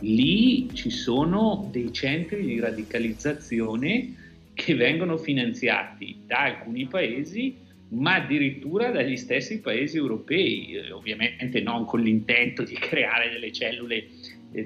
Lì 0.00 0.68
ci 0.74 0.90
sono 0.90 1.68
dei 1.70 1.92
centri 1.92 2.44
di 2.44 2.58
radicalizzazione 2.58 4.14
che 4.52 4.74
vengono 4.74 5.16
finanziati 5.16 6.22
da 6.26 6.42
alcuni 6.42 6.86
paesi, 6.86 7.56
ma 7.90 8.16
addirittura 8.16 8.90
dagli 8.90 9.16
stessi 9.16 9.60
paesi 9.60 9.96
europei, 9.96 10.90
ovviamente 10.90 11.60
non 11.60 11.84
con 11.84 12.00
l'intento 12.00 12.64
di 12.64 12.74
creare 12.74 13.30
delle 13.30 13.52
cellule 13.52 14.06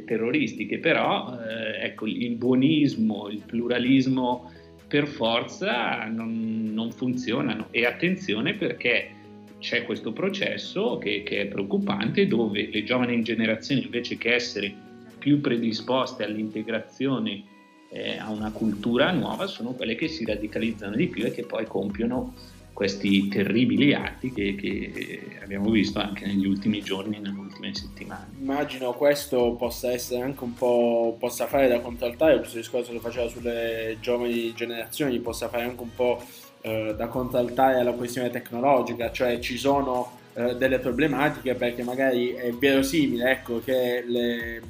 terroristiche, 0.04 0.78
però 0.78 1.38
eh, 1.38 1.84
ecco, 1.86 2.06
il 2.06 2.34
buonismo, 2.34 3.28
il 3.28 3.42
pluralismo 3.44 4.50
per 4.86 5.06
forza 5.06 6.04
non, 6.06 6.70
non 6.72 6.90
funzionano. 6.90 7.68
E 7.70 7.84
attenzione 7.84 8.54
perché 8.54 9.10
c'è 9.58 9.84
questo 9.84 10.12
processo 10.12 10.98
che, 10.98 11.22
che, 11.22 11.42
è 11.42 11.46
preoccupante 11.46 12.26
dove 12.26 12.68
le 12.70 12.84
giovani 12.84 13.22
generazioni 13.22 13.82
invece 13.82 14.16
che 14.16 14.34
essere 14.34 14.72
più 15.18 15.40
predisposte 15.40 16.24
all'integrazione 16.24 17.42
eh, 17.90 18.18
a 18.18 18.30
una 18.30 18.52
cultura 18.52 19.10
nuova 19.10 19.46
sono 19.46 19.72
quelle 19.72 19.94
che 19.94 20.08
si 20.08 20.24
radicalizzano 20.24 20.94
di 20.94 21.08
più 21.08 21.24
e 21.24 21.32
che 21.32 21.44
poi 21.44 21.66
compiono 21.66 22.34
questi 22.78 23.26
terribili 23.26 23.92
atti 23.92 24.32
che, 24.32 24.54
che, 24.54 25.40
abbiamo 25.42 25.68
visto 25.68 25.98
anche 25.98 26.26
negli 26.26 26.46
ultimi 26.46 26.80
giorni, 26.80 27.18
nelle 27.18 27.36
ultime 27.36 27.74
settimane. 27.74 28.28
Immagino 28.38 28.92
questo 28.92 29.56
possa 29.58 29.90
essere 29.90 30.20
anche 30.20 30.44
un 30.44 30.54
po', 30.54 31.16
possa 31.18 31.48
fare 31.48 31.66
da 31.66 31.80
contraltare, 31.80 32.38
questo 32.38 32.58
discorso 32.58 32.92
che 32.92 33.00
faceva 33.00 33.28
sulle 33.28 33.96
giovani 34.00 34.54
generazioni, 34.54 35.18
possa 35.18 35.48
fare 35.48 35.64
anche 35.64 35.82
un 35.82 35.92
po' 35.92 36.22
eh, 36.60 36.94
da 36.96 37.08
contraltare 37.08 37.80
alla 37.80 37.90
questione 37.94 38.30
tecnologica, 38.30 39.10
cioè 39.10 39.40
ci 39.40 39.58
sono 39.58 40.12
eh, 40.34 40.54
delle 40.54 40.78
problematiche 40.78 41.56
perché 41.56 41.82
magari 41.82 42.28
è 42.28 42.52
verosimile 42.52 43.32
ecco, 43.32 43.60
che 43.60 44.04
le, 44.06 44.62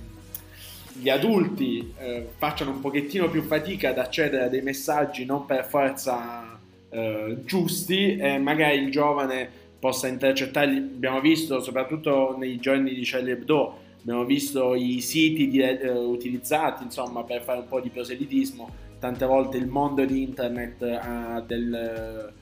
gli 0.94 1.10
adulti 1.10 1.92
eh, 1.98 2.26
facciano 2.38 2.70
un 2.70 2.80
pochettino 2.80 3.28
più 3.28 3.42
fatica 3.42 3.90
ad 3.90 3.98
accedere 3.98 4.44
a 4.44 4.48
dei 4.48 4.62
messaggi 4.62 5.26
non 5.26 5.44
per 5.44 5.66
forza 5.66 6.57
eh, 6.90 7.38
giusti 7.44 8.16
e 8.16 8.38
magari 8.38 8.78
il 8.78 8.90
giovane 8.90 9.48
possa 9.78 10.08
intercettarli. 10.08 10.76
Abbiamo 10.76 11.20
visto 11.20 11.60
soprattutto 11.60 12.36
nei 12.36 12.58
giorni 12.58 12.94
di 12.94 13.02
Charlie 13.04 13.32
Hebdo, 13.32 13.78
abbiamo 14.00 14.24
visto 14.24 14.74
i 14.74 15.00
siti 15.00 15.48
di, 15.48 15.60
eh, 15.60 15.90
utilizzati 15.90 16.84
insomma, 16.84 17.22
per 17.24 17.42
fare 17.42 17.60
un 17.60 17.68
po' 17.68 17.80
di 17.80 17.90
proselitismo. 17.90 18.86
Tante 18.98 19.26
volte 19.26 19.58
il 19.58 19.66
mondo 19.66 20.04
di 20.04 20.22
internet 20.22 20.82
ha 20.82 21.40
del, 21.46 22.32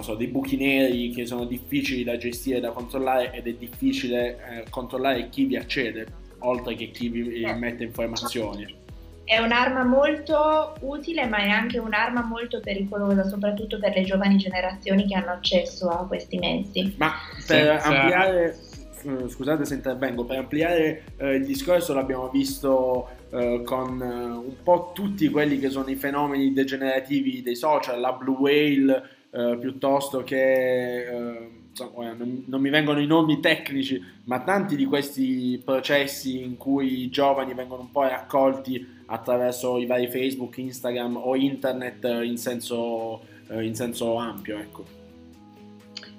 so, 0.00 0.14
dei 0.14 0.28
buchi 0.28 0.56
neri 0.56 1.10
che 1.10 1.26
sono 1.26 1.44
difficili 1.44 2.04
da 2.04 2.16
gestire, 2.16 2.60
da 2.60 2.70
controllare 2.70 3.32
ed 3.32 3.48
è 3.48 3.54
difficile 3.54 4.36
eh, 4.36 4.70
controllare 4.70 5.28
chi 5.30 5.46
vi 5.46 5.56
accede, 5.56 6.06
oltre 6.40 6.76
che 6.76 6.92
chi 6.92 7.08
vi 7.08 7.42
eh. 7.42 7.54
mette 7.54 7.82
informazioni 7.82 8.84
è 9.26 9.38
un'arma 9.38 9.82
molto 9.82 10.74
utile, 10.82 11.26
ma 11.26 11.38
è 11.38 11.48
anche 11.48 11.80
un'arma 11.80 12.22
molto 12.22 12.60
pericolosa, 12.60 13.24
soprattutto 13.24 13.80
per 13.80 13.92
le 13.92 14.04
giovani 14.04 14.36
generazioni 14.36 15.04
che 15.04 15.16
hanno 15.16 15.32
accesso 15.32 15.88
a 15.88 16.06
questi 16.06 16.38
mezzi. 16.38 16.94
Ma 16.96 17.12
per 17.44 17.80
Senza... 17.80 17.88
ampliare, 17.88 18.56
eh, 19.02 19.28
scusate 19.28 19.64
se 19.64 19.74
intervengo, 19.74 20.24
per 20.24 20.38
ampliare 20.38 21.02
eh, 21.16 21.34
il 21.34 21.44
discorso 21.44 21.92
l'abbiamo 21.92 22.28
visto 22.28 23.08
eh, 23.30 23.62
con 23.64 24.00
eh, 24.00 24.06
un 24.06 24.62
po' 24.62 24.92
tutti 24.94 25.28
quelli 25.28 25.58
che 25.58 25.70
sono 25.70 25.88
i 25.88 25.96
fenomeni 25.96 26.52
degenerativi 26.52 27.42
dei 27.42 27.56
social, 27.56 27.98
la 27.98 28.12
blue 28.12 28.36
whale 28.36 29.08
eh, 29.32 29.56
piuttosto 29.60 30.22
che 30.22 31.04
eh, 31.04 31.50
insomma, 31.70 32.12
non, 32.12 32.44
non, 32.46 32.60
mi 32.60 32.70
vengono 32.70 33.00
i 33.00 33.06
nomi 33.06 33.40
tecnici, 33.40 34.00
ma 34.26 34.40
tanti 34.44 34.76
di 34.76 34.84
questi 34.84 35.60
processi 35.64 36.44
in 36.44 36.56
cui 36.56 37.02
i 37.02 37.10
giovani 37.10 37.54
vengono 37.54 37.82
un 37.82 37.90
po' 37.90 38.02
raccolti 38.02 38.94
attraverso 39.06 39.78
i 39.78 39.86
vari 39.86 40.08
Facebook, 40.08 40.58
Instagram 40.58 41.16
o 41.16 41.36
internet 41.36 42.04
in 42.24 42.36
senso, 42.36 43.22
eh, 43.48 43.64
in 43.64 43.74
senso 43.74 44.16
ampio. 44.16 44.58
Ecco. 44.58 44.84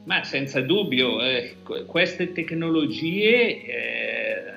Ma 0.06 0.23
senza 0.23 0.62
dubbio, 0.62 1.21
eh, 1.21 1.58
queste 1.86 2.32
tecnologie 2.32 3.65
eh, 3.65 4.54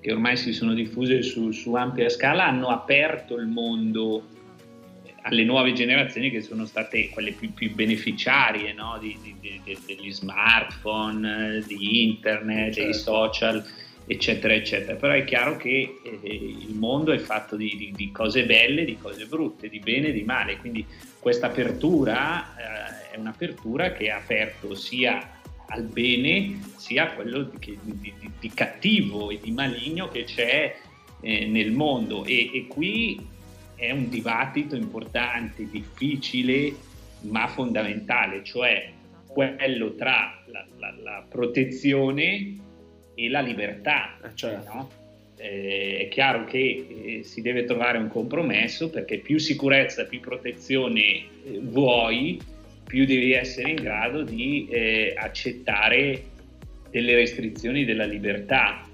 che 0.00 0.12
ormai 0.12 0.36
si 0.36 0.52
sono 0.52 0.74
diffuse 0.74 1.22
su, 1.22 1.52
su 1.52 1.74
ampia 1.74 2.08
scala 2.08 2.46
hanno 2.46 2.68
aperto 2.68 3.36
il 3.36 3.46
mondo 3.46 4.32
alle 5.22 5.44
nuove 5.44 5.72
generazioni 5.72 6.30
che 6.30 6.42
sono 6.42 6.66
state 6.66 7.08
quelle 7.08 7.32
più, 7.32 7.54
più 7.54 7.72
beneficiarie 7.72 8.72
no? 8.74 8.98
di, 9.00 9.16
di, 9.22 9.34
di, 9.40 9.78
degli 9.86 10.12
smartphone, 10.12 11.62
di 11.66 12.02
internet, 12.02 12.74
certo. 12.74 12.82
dei 12.82 12.94
social, 12.94 13.64
eccetera, 14.06 14.54
eccetera. 14.54 14.96
Però 14.96 15.12
è 15.12 15.24
chiaro 15.24 15.56
che 15.56 16.00
eh, 16.02 16.20
il 16.22 16.74
mondo 16.74 17.12
è 17.12 17.18
fatto 17.18 17.56
di, 17.56 18.10
cose 18.12 18.44
belle, 18.44 18.84
di 18.84 18.96
cose 18.96 19.26
brutte, 19.26 19.68
di 19.68 19.78
bene 19.78 20.08
e 20.08 20.12
di 20.12 20.22
male, 20.22 20.56
quindi 20.58 20.86
questa 21.18 21.46
apertura 21.46 22.54
eh, 22.56 23.14
è 23.14 23.18
un'apertura 23.18 23.92
che 23.92 24.10
ha 24.10 24.16
aperto 24.16 24.74
sia 24.74 25.40
al 25.68 25.84
bene 25.84 26.60
sia 26.76 27.04
a 27.04 27.14
quello 27.14 27.42
di, 27.42 27.78
di, 27.82 28.12
di, 28.38 28.50
cattivo 28.50 29.30
e 29.30 29.40
di 29.42 29.50
maligno 29.50 30.08
che 30.08 30.24
c'è 30.24 30.76
eh, 31.20 31.46
nel 31.46 31.72
mondo 31.72 32.24
e, 32.24 32.50
e 32.52 32.66
qui 32.66 33.32
è 33.74 33.90
un 33.90 34.08
dibattito 34.08 34.76
importante, 34.76 35.68
difficile, 35.68 36.74
ma 37.22 37.46
fondamentale, 37.48 38.44
cioè 38.44 38.92
quello 39.26 39.94
tra 39.94 40.42
la, 40.46 40.64
la, 40.78 40.94
la 41.02 41.26
protezione 41.28 42.56
e 43.14 43.28
la 43.28 43.40
libertà. 43.40 44.18
Eh, 44.22 44.28
certo. 44.34 44.72
No? 44.72 44.90
Eh, 45.36 45.98
è 46.02 46.08
chiaro 46.08 46.44
che 46.44 46.58
eh, 46.58 47.20
si 47.24 47.42
deve 47.42 47.64
trovare 47.64 47.98
un 47.98 48.08
compromesso 48.08 48.88
perché 48.90 49.18
più 49.18 49.38
sicurezza, 49.38 50.04
più 50.04 50.20
protezione 50.20 51.00
eh, 51.02 51.26
vuoi, 51.60 52.40
più 52.86 53.04
devi 53.04 53.32
essere 53.32 53.70
in 53.70 53.76
grado 53.76 54.22
di 54.22 54.68
eh, 54.70 55.14
accettare 55.16 56.22
delle 56.90 57.14
restrizioni 57.16 57.84
della 57.84 58.04
libertà 58.04 58.86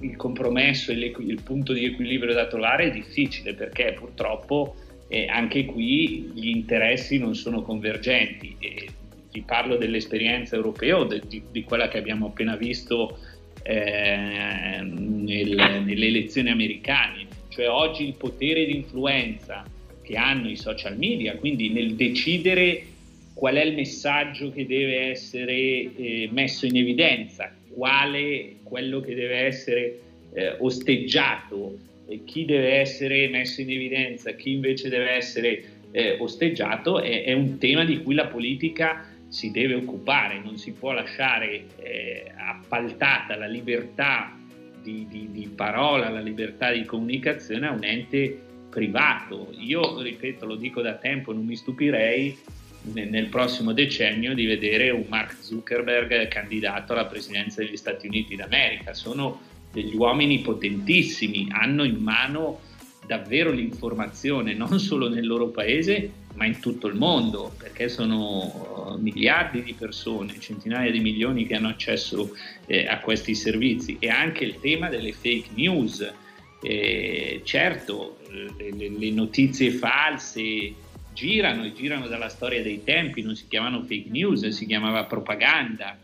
il 0.00 0.16
compromesso 0.16 0.92
e 0.92 0.94
il 0.94 1.40
punto 1.42 1.72
di 1.72 1.84
equilibrio 1.84 2.34
da 2.34 2.46
trovare 2.46 2.84
è 2.84 2.90
difficile 2.90 3.54
perché 3.54 3.94
purtroppo 3.98 4.76
eh, 5.08 5.26
anche 5.26 5.64
qui 5.64 6.30
gli 6.34 6.48
interessi 6.48 7.18
non 7.18 7.34
sono 7.34 7.62
convergenti. 7.62 8.56
Vi 9.30 9.42
parlo 9.42 9.76
dell'esperienza 9.76 10.56
europea 10.56 10.98
o 10.98 11.04
de, 11.04 11.22
di, 11.26 11.42
di, 11.50 11.64
quella 11.64 11.88
che 11.88 11.98
abbiamo 11.98 12.26
appena 12.26 12.56
visto 12.56 13.18
eh, 13.68 14.80
nel, 14.80 15.82
nelle 15.84 16.06
elezioni 16.06 16.48
americane, 16.48 17.26
cioè 17.50 17.68
oggi 17.68 18.06
il 18.06 18.14
potere 18.14 18.64
di 18.64 18.76
influenza 18.76 19.62
che 20.00 20.16
hanno 20.16 20.48
i 20.48 20.56
social 20.56 20.96
media, 20.96 21.36
quindi 21.36 21.68
nel 21.68 21.94
decidere 21.94 22.82
qual 23.34 23.56
è 23.56 23.64
il 23.64 23.74
messaggio 23.74 24.50
che 24.50 24.64
deve 24.64 25.10
essere 25.10 25.52
eh, 25.52 26.28
messo 26.32 26.64
in 26.64 26.78
evidenza, 26.78 27.54
quale 27.68 28.56
quello 28.62 29.00
che 29.00 29.14
deve 29.14 29.36
essere 29.36 30.00
eh, 30.32 30.56
osteggiato, 30.60 31.76
chi 32.24 32.46
deve 32.46 32.72
essere 32.72 33.28
messo 33.28 33.60
in 33.60 33.70
evidenza, 33.70 34.32
chi 34.32 34.52
invece 34.52 34.88
deve 34.88 35.10
essere 35.10 35.62
eh, 35.90 36.16
osteggiato, 36.18 37.02
è, 37.02 37.24
è, 37.24 37.34
un 37.34 37.58
tema 37.58 37.84
di 37.84 38.02
cui 38.02 38.14
la 38.14 38.28
politica 38.28 39.04
si 39.28 39.50
deve 39.50 39.74
occupare, 39.74 40.40
non 40.42 40.56
si 40.56 40.72
può 40.72 40.92
lasciare 40.92 41.66
eh, 41.76 42.32
appaltata 42.36 43.36
la 43.36 43.46
libertà 43.46 44.36
di, 44.82 45.06
di, 45.08 45.28
di 45.30 45.48
parola, 45.48 46.08
la 46.08 46.20
libertà 46.20 46.72
di 46.72 46.84
comunicazione 46.84 47.66
a 47.66 47.72
un 47.72 47.84
ente 47.84 48.40
privato. 48.70 49.52
Io, 49.58 50.00
ripeto, 50.00 50.46
lo 50.46 50.56
dico 50.56 50.80
da 50.80 50.94
tempo, 50.94 51.32
non 51.32 51.44
mi 51.44 51.56
stupirei 51.56 52.36
nel 52.92 53.26
prossimo 53.26 53.72
decennio 53.72 54.34
di 54.34 54.46
vedere 54.46 54.90
un 54.90 55.04
Mark 55.08 55.36
Zuckerberg 55.40 56.28
candidato 56.28 56.92
alla 56.92 57.06
presidenza 57.06 57.60
degli 57.62 57.76
Stati 57.76 58.06
Uniti 58.06 58.36
d'America. 58.36 58.94
Sono 58.94 59.40
degli 59.70 59.94
uomini 59.94 60.40
potentissimi, 60.40 61.48
hanno 61.50 61.84
in 61.84 61.96
mano 61.96 62.60
davvero 63.06 63.50
l'informazione 63.50 64.54
non 64.54 64.78
solo 64.78 65.08
nel 65.08 65.26
loro 65.26 65.48
paese 65.48 66.26
ma 66.38 66.46
in 66.46 66.60
tutto 66.60 66.86
il 66.86 66.94
mondo 66.94 67.52
perché 67.58 67.88
sono 67.88 68.94
uh, 68.94 69.00
miliardi 69.00 69.60
di 69.64 69.74
persone, 69.74 70.38
centinaia 70.38 70.88
di 70.88 71.00
milioni 71.00 71.44
che 71.46 71.56
hanno 71.56 71.68
accesso 71.68 72.30
eh, 72.66 72.86
a 72.86 73.00
questi 73.00 73.34
servizi 73.34 73.96
e 73.98 74.08
anche 74.08 74.44
il 74.44 74.60
tema 74.60 74.88
delle 74.88 75.12
fake 75.12 75.48
news. 75.54 76.14
Eh, 76.62 77.40
certo, 77.44 78.18
le, 78.30 78.88
le, 78.88 79.10
notizie 79.10 79.70
false 79.72 80.74
girano 81.12 81.64
e 81.64 81.72
girano 81.72 82.06
dalla 82.06 82.28
storia 82.28 82.62
dei 82.62 82.82
tempi, 82.84 83.22
non 83.22 83.34
si 83.34 83.46
chiamano 83.48 83.82
fake 83.82 84.08
news, 84.08 84.46
si 84.46 84.64
chiamava 84.66 85.04
propaganda. 85.04 85.98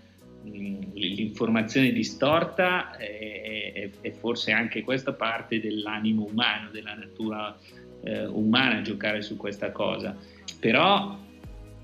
Mm, 0.47 0.83
l'informazione 0.95 1.93
distorta 1.93 2.97
è, 2.97 3.73
è, 3.73 3.91
è 4.01 4.11
forse 4.13 4.51
anche 4.51 4.83
questa 4.83 5.13
parte 5.13 5.61
dell'animo 5.61 6.25
umano, 6.25 6.71
della 6.71 6.95
natura 6.95 7.57
eh, 8.05 8.27
umana 8.27 8.83
giocare 8.83 9.23
su 9.23 9.37
questa 9.37 9.73
cosa. 9.73 10.17
Però 10.61 11.19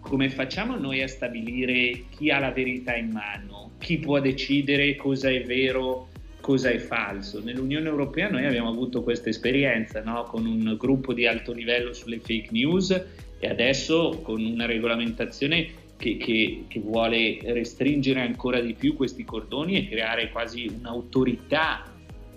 come 0.00 0.30
facciamo 0.30 0.76
noi 0.76 1.02
a 1.02 1.08
stabilire 1.08 2.04
chi 2.16 2.30
ha 2.30 2.38
la 2.38 2.50
verità 2.50 2.94
in 2.94 3.10
mano, 3.10 3.72
chi 3.78 3.98
può 3.98 4.18
decidere 4.20 4.96
cosa 4.96 5.30
è 5.30 5.42
vero, 5.42 6.08
cosa 6.40 6.70
è 6.70 6.78
falso? 6.78 7.40
Nell'Unione 7.42 7.88
Europea 7.88 8.30
noi 8.30 8.46
abbiamo 8.46 8.70
avuto 8.70 9.02
questa 9.02 9.28
esperienza 9.28 10.02
no? 10.02 10.24
con 10.24 10.46
un 10.46 10.76
gruppo 10.78 11.12
di 11.12 11.26
alto 11.26 11.52
livello 11.52 11.92
sulle 11.92 12.18
fake 12.18 12.48
news 12.50 13.04
e 13.38 13.48
adesso 13.48 14.20
con 14.22 14.42
una 14.42 14.66
regolamentazione 14.66 15.78
che, 15.96 16.16
che, 16.16 16.64
che 16.66 16.80
vuole 16.80 17.38
restringere 17.42 18.20
ancora 18.20 18.60
di 18.60 18.72
più 18.72 18.96
questi 18.96 19.24
cordoni 19.24 19.76
e 19.76 19.88
creare 19.88 20.30
quasi 20.30 20.66
un'autorità 20.66 21.89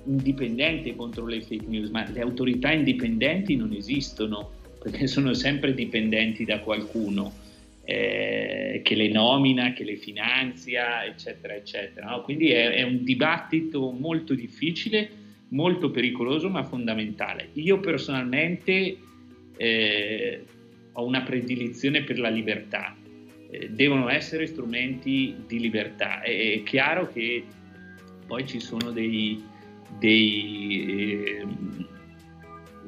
indipendente 0.06 0.96
contro 0.96 1.26
le 1.26 1.42
fake 1.42 1.66
news, 1.68 1.90
ma 1.90 2.08
le 2.10 2.22
autorità 2.22 2.72
indipendenti 2.72 3.56
non 3.56 3.74
esistono 3.74 4.52
perché 4.82 5.08
sono 5.08 5.34
sempre 5.34 5.74
dipendenti 5.74 6.44
da 6.44 6.60
qualcuno 6.60 7.34
eh, 7.86 8.82
che 8.84 8.96
le 8.96 9.10
nomina, 9.10 9.74
che 9.74 9.84
le 9.84 9.96
finanzia, 9.96 11.06
eccetera, 11.06 11.54
eccetera. 11.54 12.10
No? 12.10 12.22
Quindi 12.22 12.52
è, 12.52 12.70
è, 12.72 12.84
un 12.84 13.04
dibattito 13.04 13.92
molto 13.92 14.34
difficile, 14.34 15.10
molto 15.50 15.92
pericoloso, 15.92 16.50
ma 16.50 16.64
fondamentale. 16.64 17.50
Io 17.54 17.80
personalmente 17.80 18.98
eh, 19.58 20.46
ho 20.94 21.06
una 21.06 21.22
predilizione 21.22 22.04
per 22.04 22.20
la 22.20 22.30
libertà. 22.30 22.96
Eh, 23.50 23.70
devono 23.70 24.10
essere 24.10 24.48
strumenti 24.48 25.36
di 25.48 25.60
libertà. 25.60 26.22
È, 26.22 26.54
è 26.54 26.64
chiaro 26.64 27.08
che 27.08 27.44
poi 28.26 28.48
ci 28.48 28.60
sono 28.60 28.92
dei, 28.92 29.42
dei, 30.00 30.88
eh, 30.88 31.46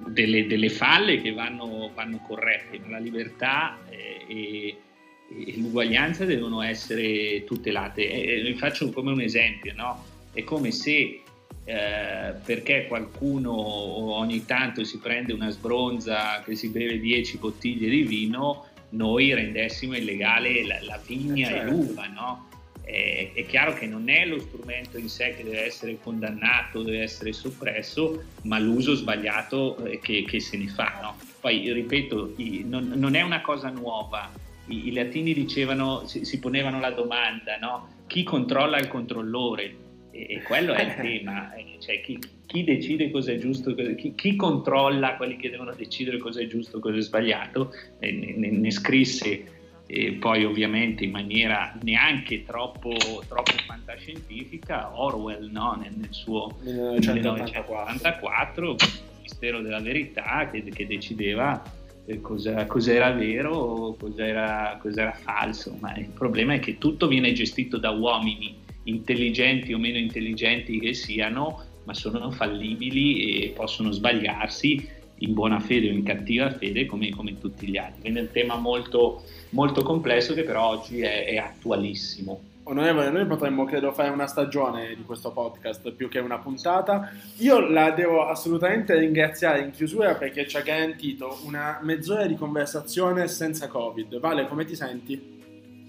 delle, 0.08 0.48
delle, 0.48 0.70
falle 0.70 1.22
che 1.22 1.34
vanno, 1.34 1.92
vanno, 1.94 2.20
corrette, 2.26 2.80
ma 2.80 2.92
la 2.92 3.00
libertà 3.00 3.80
e, 3.90 4.26
e, 4.28 5.54
l'uguaglianza 5.58 6.26
devono 6.26 6.62
essere 6.62 7.44
tutelate. 7.44 8.10
E, 8.10 8.42
vi 8.42 8.54
faccio 8.56 8.92
come 8.92 9.12
un 9.12 9.22
esempio, 9.22 9.74
no? 9.76 10.04
è 10.34 10.44
come 10.44 10.72
se 10.72 11.22
eh, 11.64 12.34
perché 12.44 12.86
qualcuno 12.88 13.52
ogni 13.52 14.46
tanto 14.46 14.84
si 14.84 15.00
prende 15.00 15.34
una 15.34 15.50
sbronza 15.50 16.44
che 16.46 16.56
si 16.56 16.70
beve 16.70 17.00
10 17.00 17.38
bottiglie 17.38 17.90
di 17.90 18.04
vino, 18.04 18.68
noi 18.90 19.34
rendessimo 19.34 19.96
illegale 19.96 20.64
la, 20.66 20.78
la 20.84 21.02
vigna 21.04 21.48
certo. 21.48 21.68
e 21.68 21.72
l'uva, 21.72 22.06
no? 22.08 22.50
È, 22.86 23.32
è, 23.34 23.46
chiaro 23.46 23.74
che 23.74 23.88
non 23.88 24.10
è 24.10 24.26
lo 24.26 24.40
strumento 24.40 24.98
in 24.98 25.10
sé 25.10 25.34
che 25.36 25.44
deve 25.44 25.66
essere 25.66 25.98
condannato, 26.02 26.84
deve 26.84 27.02
essere 27.02 27.34
soppresso, 27.34 28.24
ma 28.44 28.60
l'uso 28.60 28.94
sbagliato 28.94 29.84
eh, 29.86 30.00
che, 30.00 30.24
che, 30.24 30.40
se 30.40 30.58
ne 30.58 30.68
fa. 30.68 31.00
No? 31.02 31.16
Poi, 31.42 31.72
ripeto, 31.72 32.36
non, 32.66 32.94
non, 32.96 33.16
è 33.16 33.22
una 33.22 33.42
cosa 33.42 33.70
nuova. 33.70 34.32
I, 34.68 34.88
i 34.88 34.94
latini 34.94 35.34
dicevano, 35.34 36.06
si, 36.06 36.26
si, 36.26 36.40
ponevano 36.40 36.80
la 36.80 36.92
domanda, 36.92 37.58
no? 37.58 38.04
chi 38.08 38.24
controlla 38.24 38.78
il 38.78 38.88
controllore? 38.88 39.84
E, 40.12 40.28
e 40.30 40.42
quello 40.44 40.74
è 40.74 40.84
il 40.84 40.96
tema, 41.02 41.54
eh, 41.56 41.78
cioè 41.80 42.02
chi, 42.02 42.20
chi 42.46 42.64
decide 42.64 43.10
cosa 43.10 43.32
è 43.32 43.38
giusto, 43.38 43.74
chi, 43.74 44.14
chi, 44.16 44.36
controlla 44.36 45.16
quelli 45.16 45.38
che 45.38 45.50
devono 45.50 45.74
decidere 45.74 46.18
cosa 46.20 46.40
è 46.42 46.48
giusto, 46.48 46.80
cosa 46.80 46.98
è 46.98 47.02
sbagliato, 47.02 47.74
eh, 48.00 48.12
ne, 48.12 48.50
ne, 48.52 48.72
scrisse 48.72 49.55
e 49.88 50.14
poi 50.14 50.44
ovviamente 50.44 51.04
in 51.04 51.12
maniera 51.12 51.78
neanche 51.84 52.44
troppo, 52.44 52.96
troppo 53.28 53.52
fantascientifica 53.66 55.00
Orwell 55.00 55.50
no? 55.52 55.78
nel, 55.80 55.94
nel, 55.96 56.12
suo 56.12 56.56
1984 56.64 58.72
il 58.72 58.78
Ministero 59.18 59.62
della 59.62 59.80
Verità 59.80 60.50
che, 60.52 60.64
che 60.64 60.88
decideva 60.88 61.62
eh, 62.06 62.22
cosa, 62.22 62.66
cos'era 62.66 63.12
vero, 63.12 63.96
cos'era, 64.00 64.78
cos'era 64.82 65.14
falso, 65.14 65.76
ma 65.80 65.96
il 65.98 66.10
problema 66.10 66.54
è 66.54 66.60
che 66.60 66.78
tutto 66.78 67.08
viene 67.08 67.34
gestito 67.34 67.78
da 67.78 67.92
uomini 67.92 68.64
intelligenti 68.84 69.74
o 69.74 69.80
meno 69.80 69.98
intelligenti 69.98 70.80
che 70.80 70.94
siano, 70.94 71.64
ma 71.84 71.94
sono 71.94 72.32
fallibili 72.32 73.44
e 73.44 73.50
possono 73.50 73.92
sbagliarsi 73.92 75.04
in 75.20 75.34
buona 75.34 75.60
fede 75.60 75.90
o 75.90 75.94
in 75.94 76.04
cattiva 76.04 76.52
fede 76.52 76.86
come, 76.86 77.10
come 77.10 77.40
tutti 77.40 77.68
gli 77.68 77.78
altri. 77.78 78.02
Quindi 78.02 78.20
è 78.20 78.22
un 78.24 78.32
tema 78.32 78.56
molto, 78.56 79.24
molto 79.52 79.84
complesso 79.84 80.34
che 80.34 80.44
però 80.44 80.70
oggi 80.70 81.02
è, 81.02 81.26
è 81.26 81.38
attualissimo. 81.38 82.54
Onorevole, 82.68 83.12
noi 83.12 83.28
potremmo 83.28 83.64
credo 83.66 83.92
fare 83.92 84.10
una 84.10 84.26
stagione 84.26 84.96
di 84.96 85.04
questo 85.04 85.32
podcast 85.32 85.92
più 85.92 86.10
che 86.10 86.18
una 86.18 86.40
puntata. 86.40 87.12
Io 87.38 87.60
la 87.60 87.92
devo 87.92 88.26
assolutamente 88.26 88.98
ringraziare 88.98 89.62
in 89.62 89.70
chiusura 89.70 90.16
perché 90.16 90.48
ci 90.48 90.58
ha 90.58 90.62
garantito 90.62 91.38
una 91.46 91.80
mezz'ora 91.84 92.26
di 92.26 92.36
conversazione 92.36 93.28
senza 93.28 93.68
Covid. 93.68 94.20
Vale, 94.20 94.48
come 94.48 94.66
ti 94.66 94.76
senti? 94.76 95.35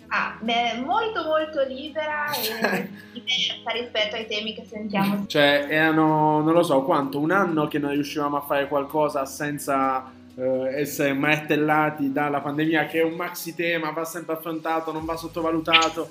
Ah, 0.09 0.39
beh, 0.41 0.81
molto 0.85 1.25
molto 1.25 1.65
libera 1.65 2.31
e 2.33 2.89
diversa 3.13 3.71
rispetto 3.73 4.17
ai 4.17 4.27
temi 4.27 4.55
che 4.55 4.65
sentiamo. 4.65 5.27
Cioè, 5.27 5.67
erano, 5.69 6.41
non 6.41 6.53
lo 6.53 6.63
so, 6.63 6.83
quanto, 6.83 7.19
un 7.19 7.31
anno 7.31 7.67
che 7.67 7.79
non 7.79 7.91
riuscivamo 7.91 8.37
a 8.37 8.41
fare 8.41 8.69
qualcosa 8.69 9.25
senza 9.25 10.13
eh, 10.37 10.81
essere 10.81 11.13
martellati 11.13 12.13
dalla 12.13 12.41
pandemia, 12.41 12.87
che 12.87 13.01
è 13.01 13.05
un 13.05 13.15
maxi 13.15 13.55
tema, 13.55 13.91
va 13.91 14.05
sempre 14.05 14.35
affrontato, 14.35 14.93
non 14.93 15.05
va 15.05 15.17
sottovalutato, 15.17 16.11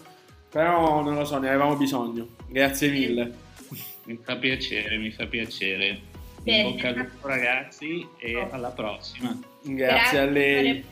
però 0.50 1.02
non 1.02 1.16
lo 1.16 1.26
so, 1.26 1.38
ne 1.38 1.50
avevamo 1.50 1.76
bisogno. 1.76 2.28
Grazie 2.48 2.90
mille. 2.90 3.44
Mi 4.06 4.20
fa 4.22 4.36
piacere, 4.36 4.98
mi 4.98 5.12
fa 5.12 5.26
piacere. 5.26 6.14
Bene. 6.42 6.70
In 6.70 6.76
bocca 6.76 6.90
al 6.90 6.96
lupo 6.96 7.28
ragazzi 7.28 8.08
e 8.18 8.48
alla 8.52 8.70
prossima. 8.70 9.36
Grazie, 9.64 9.76
Grazie 9.76 10.20
a 10.20 10.26
lei. 10.26 10.86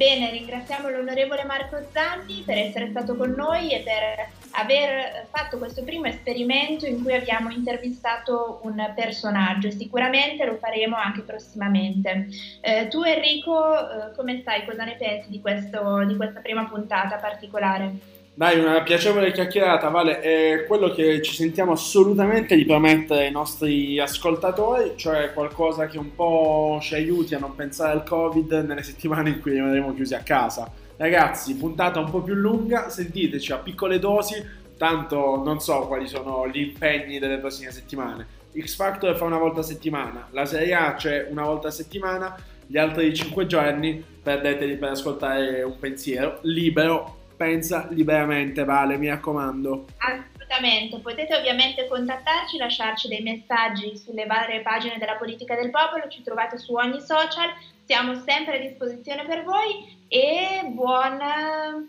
Bene, 0.00 0.30
ringraziamo 0.30 0.88
l'onorevole 0.88 1.44
Marco 1.44 1.76
Zanni 1.92 2.42
per 2.46 2.56
essere 2.56 2.88
stato 2.88 3.14
con 3.16 3.32
noi 3.32 3.70
e 3.70 3.80
per 3.80 4.30
aver 4.52 5.26
fatto 5.30 5.58
questo 5.58 5.84
primo 5.84 6.06
esperimento 6.06 6.86
in 6.86 7.02
cui 7.02 7.12
abbiamo 7.12 7.50
intervistato 7.50 8.60
un 8.62 8.92
personaggio 8.94 9.70
sicuramente 9.70 10.46
lo 10.46 10.56
faremo 10.56 10.96
anche 10.96 11.20
prossimamente. 11.20 12.28
Eh, 12.62 12.88
tu 12.88 13.02
Enrico, 13.02 13.74
eh, 13.74 14.14
come 14.16 14.40
stai? 14.40 14.64
Cosa 14.64 14.84
ne 14.84 14.96
pensi 14.96 15.28
di, 15.28 15.42
questo, 15.42 16.02
di 16.06 16.16
questa 16.16 16.40
prima 16.40 16.64
puntata 16.64 17.16
particolare? 17.16 18.19
Dai, 18.32 18.58
una 18.58 18.80
piacevole 18.82 19.32
chiacchierata, 19.32 19.88
Vale, 19.88 20.20
è 20.20 20.64
quello 20.66 20.90
che 20.92 21.20
ci 21.20 21.34
sentiamo 21.34 21.72
assolutamente 21.72 22.56
di 22.56 22.64
promettere 22.64 23.26
ai 23.26 23.32
nostri 23.32 23.98
ascoltatori, 23.98 24.92
cioè 24.96 25.32
qualcosa 25.34 25.86
che 25.88 25.98
un 25.98 26.14
po' 26.14 26.78
ci 26.80 26.94
aiuti 26.94 27.34
a 27.34 27.38
non 27.38 27.54
pensare 27.54 27.92
al 27.92 28.04
Covid 28.04 28.52
nelle 28.66 28.82
settimane 28.82 29.30
in 29.30 29.40
cui 29.40 29.52
rimarremo 29.52 29.92
chiusi 29.94 30.14
a 30.14 30.20
casa. 30.20 30.70
Ragazzi, 30.96 31.54
puntata 31.56 31.98
un 31.98 32.08
po' 32.08 32.22
più 32.22 32.34
lunga, 32.34 32.88
sentiteci 32.88 33.52
a 33.52 33.58
piccole 33.58 33.98
dosi, 33.98 34.42
tanto 34.78 35.42
non 35.44 35.60
so 35.60 35.86
quali 35.86 36.06
sono 36.06 36.48
gli 36.48 36.60
impegni 36.60 37.18
delle 37.18 37.38
prossime 37.38 37.72
settimane. 37.72 38.38
X 38.58 38.76
Factor 38.76 39.16
fa 39.16 39.24
una 39.24 39.38
volta 39.38 39.60
a 39.60 39.64
settimana, 39.64 40.28
la 40.30 40.46
Serie 40.46 40.72
A 40.74 40.94
c'è 40.94 41.26
una 41.28 41.44
volta 41.44 41.68
a 41.68 41.72
settimana, 41.72 42.36
gli 42.66 42.78
altri 42.78 43.12
5 43.14 43.46
giorni 43.46 44.02
perdeteli 44.22 44.76
per 44.76 44.90
ascoltare 44.90 45.62
un 45.62 45.78
pensiero 45.78 46.38
libero 46.42 47.18
pensa 47.40 47.86
liberamente, 47.88 48.64
Vale, 48.64 48.98
mi 48.98 49.08
raccomando. 49.08 49.86
Assolutamente, 49.96 50.98
potete 50.98 51.34
ovviamente 51.34 51.88
contattarci, 51.88 52.58
lasciarci 52.58 53.08
dei 53.08 53.22
messaggi 53.22 53.96
sulle 53.96 54.26
varie 54.26 54.60
pagine 54.60 54.98
della 54.98 55.14
politica 55.14 55.54
del 55.54 55.70
popolo, 55.70 56.06
ci 56.08 56.22
trovate 56.22 56.58
su 56.58 56.74
ogni 56.74 57.00
social, 57.00 57.48
siamo 57.86 58.22
sempre 58.26 58.58
a 58.58 58.60
disposizione 58.60 59.24
per 59.24 59.44
voi 59.44 60.04
e 60.08 60.66
buon, 60.66 61.88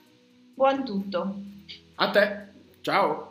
buon 0.53 0.85
tutto. 0.85 1.35
A 1.95 2.09
te, 2.11 2.47
ciao. 2.79 3.30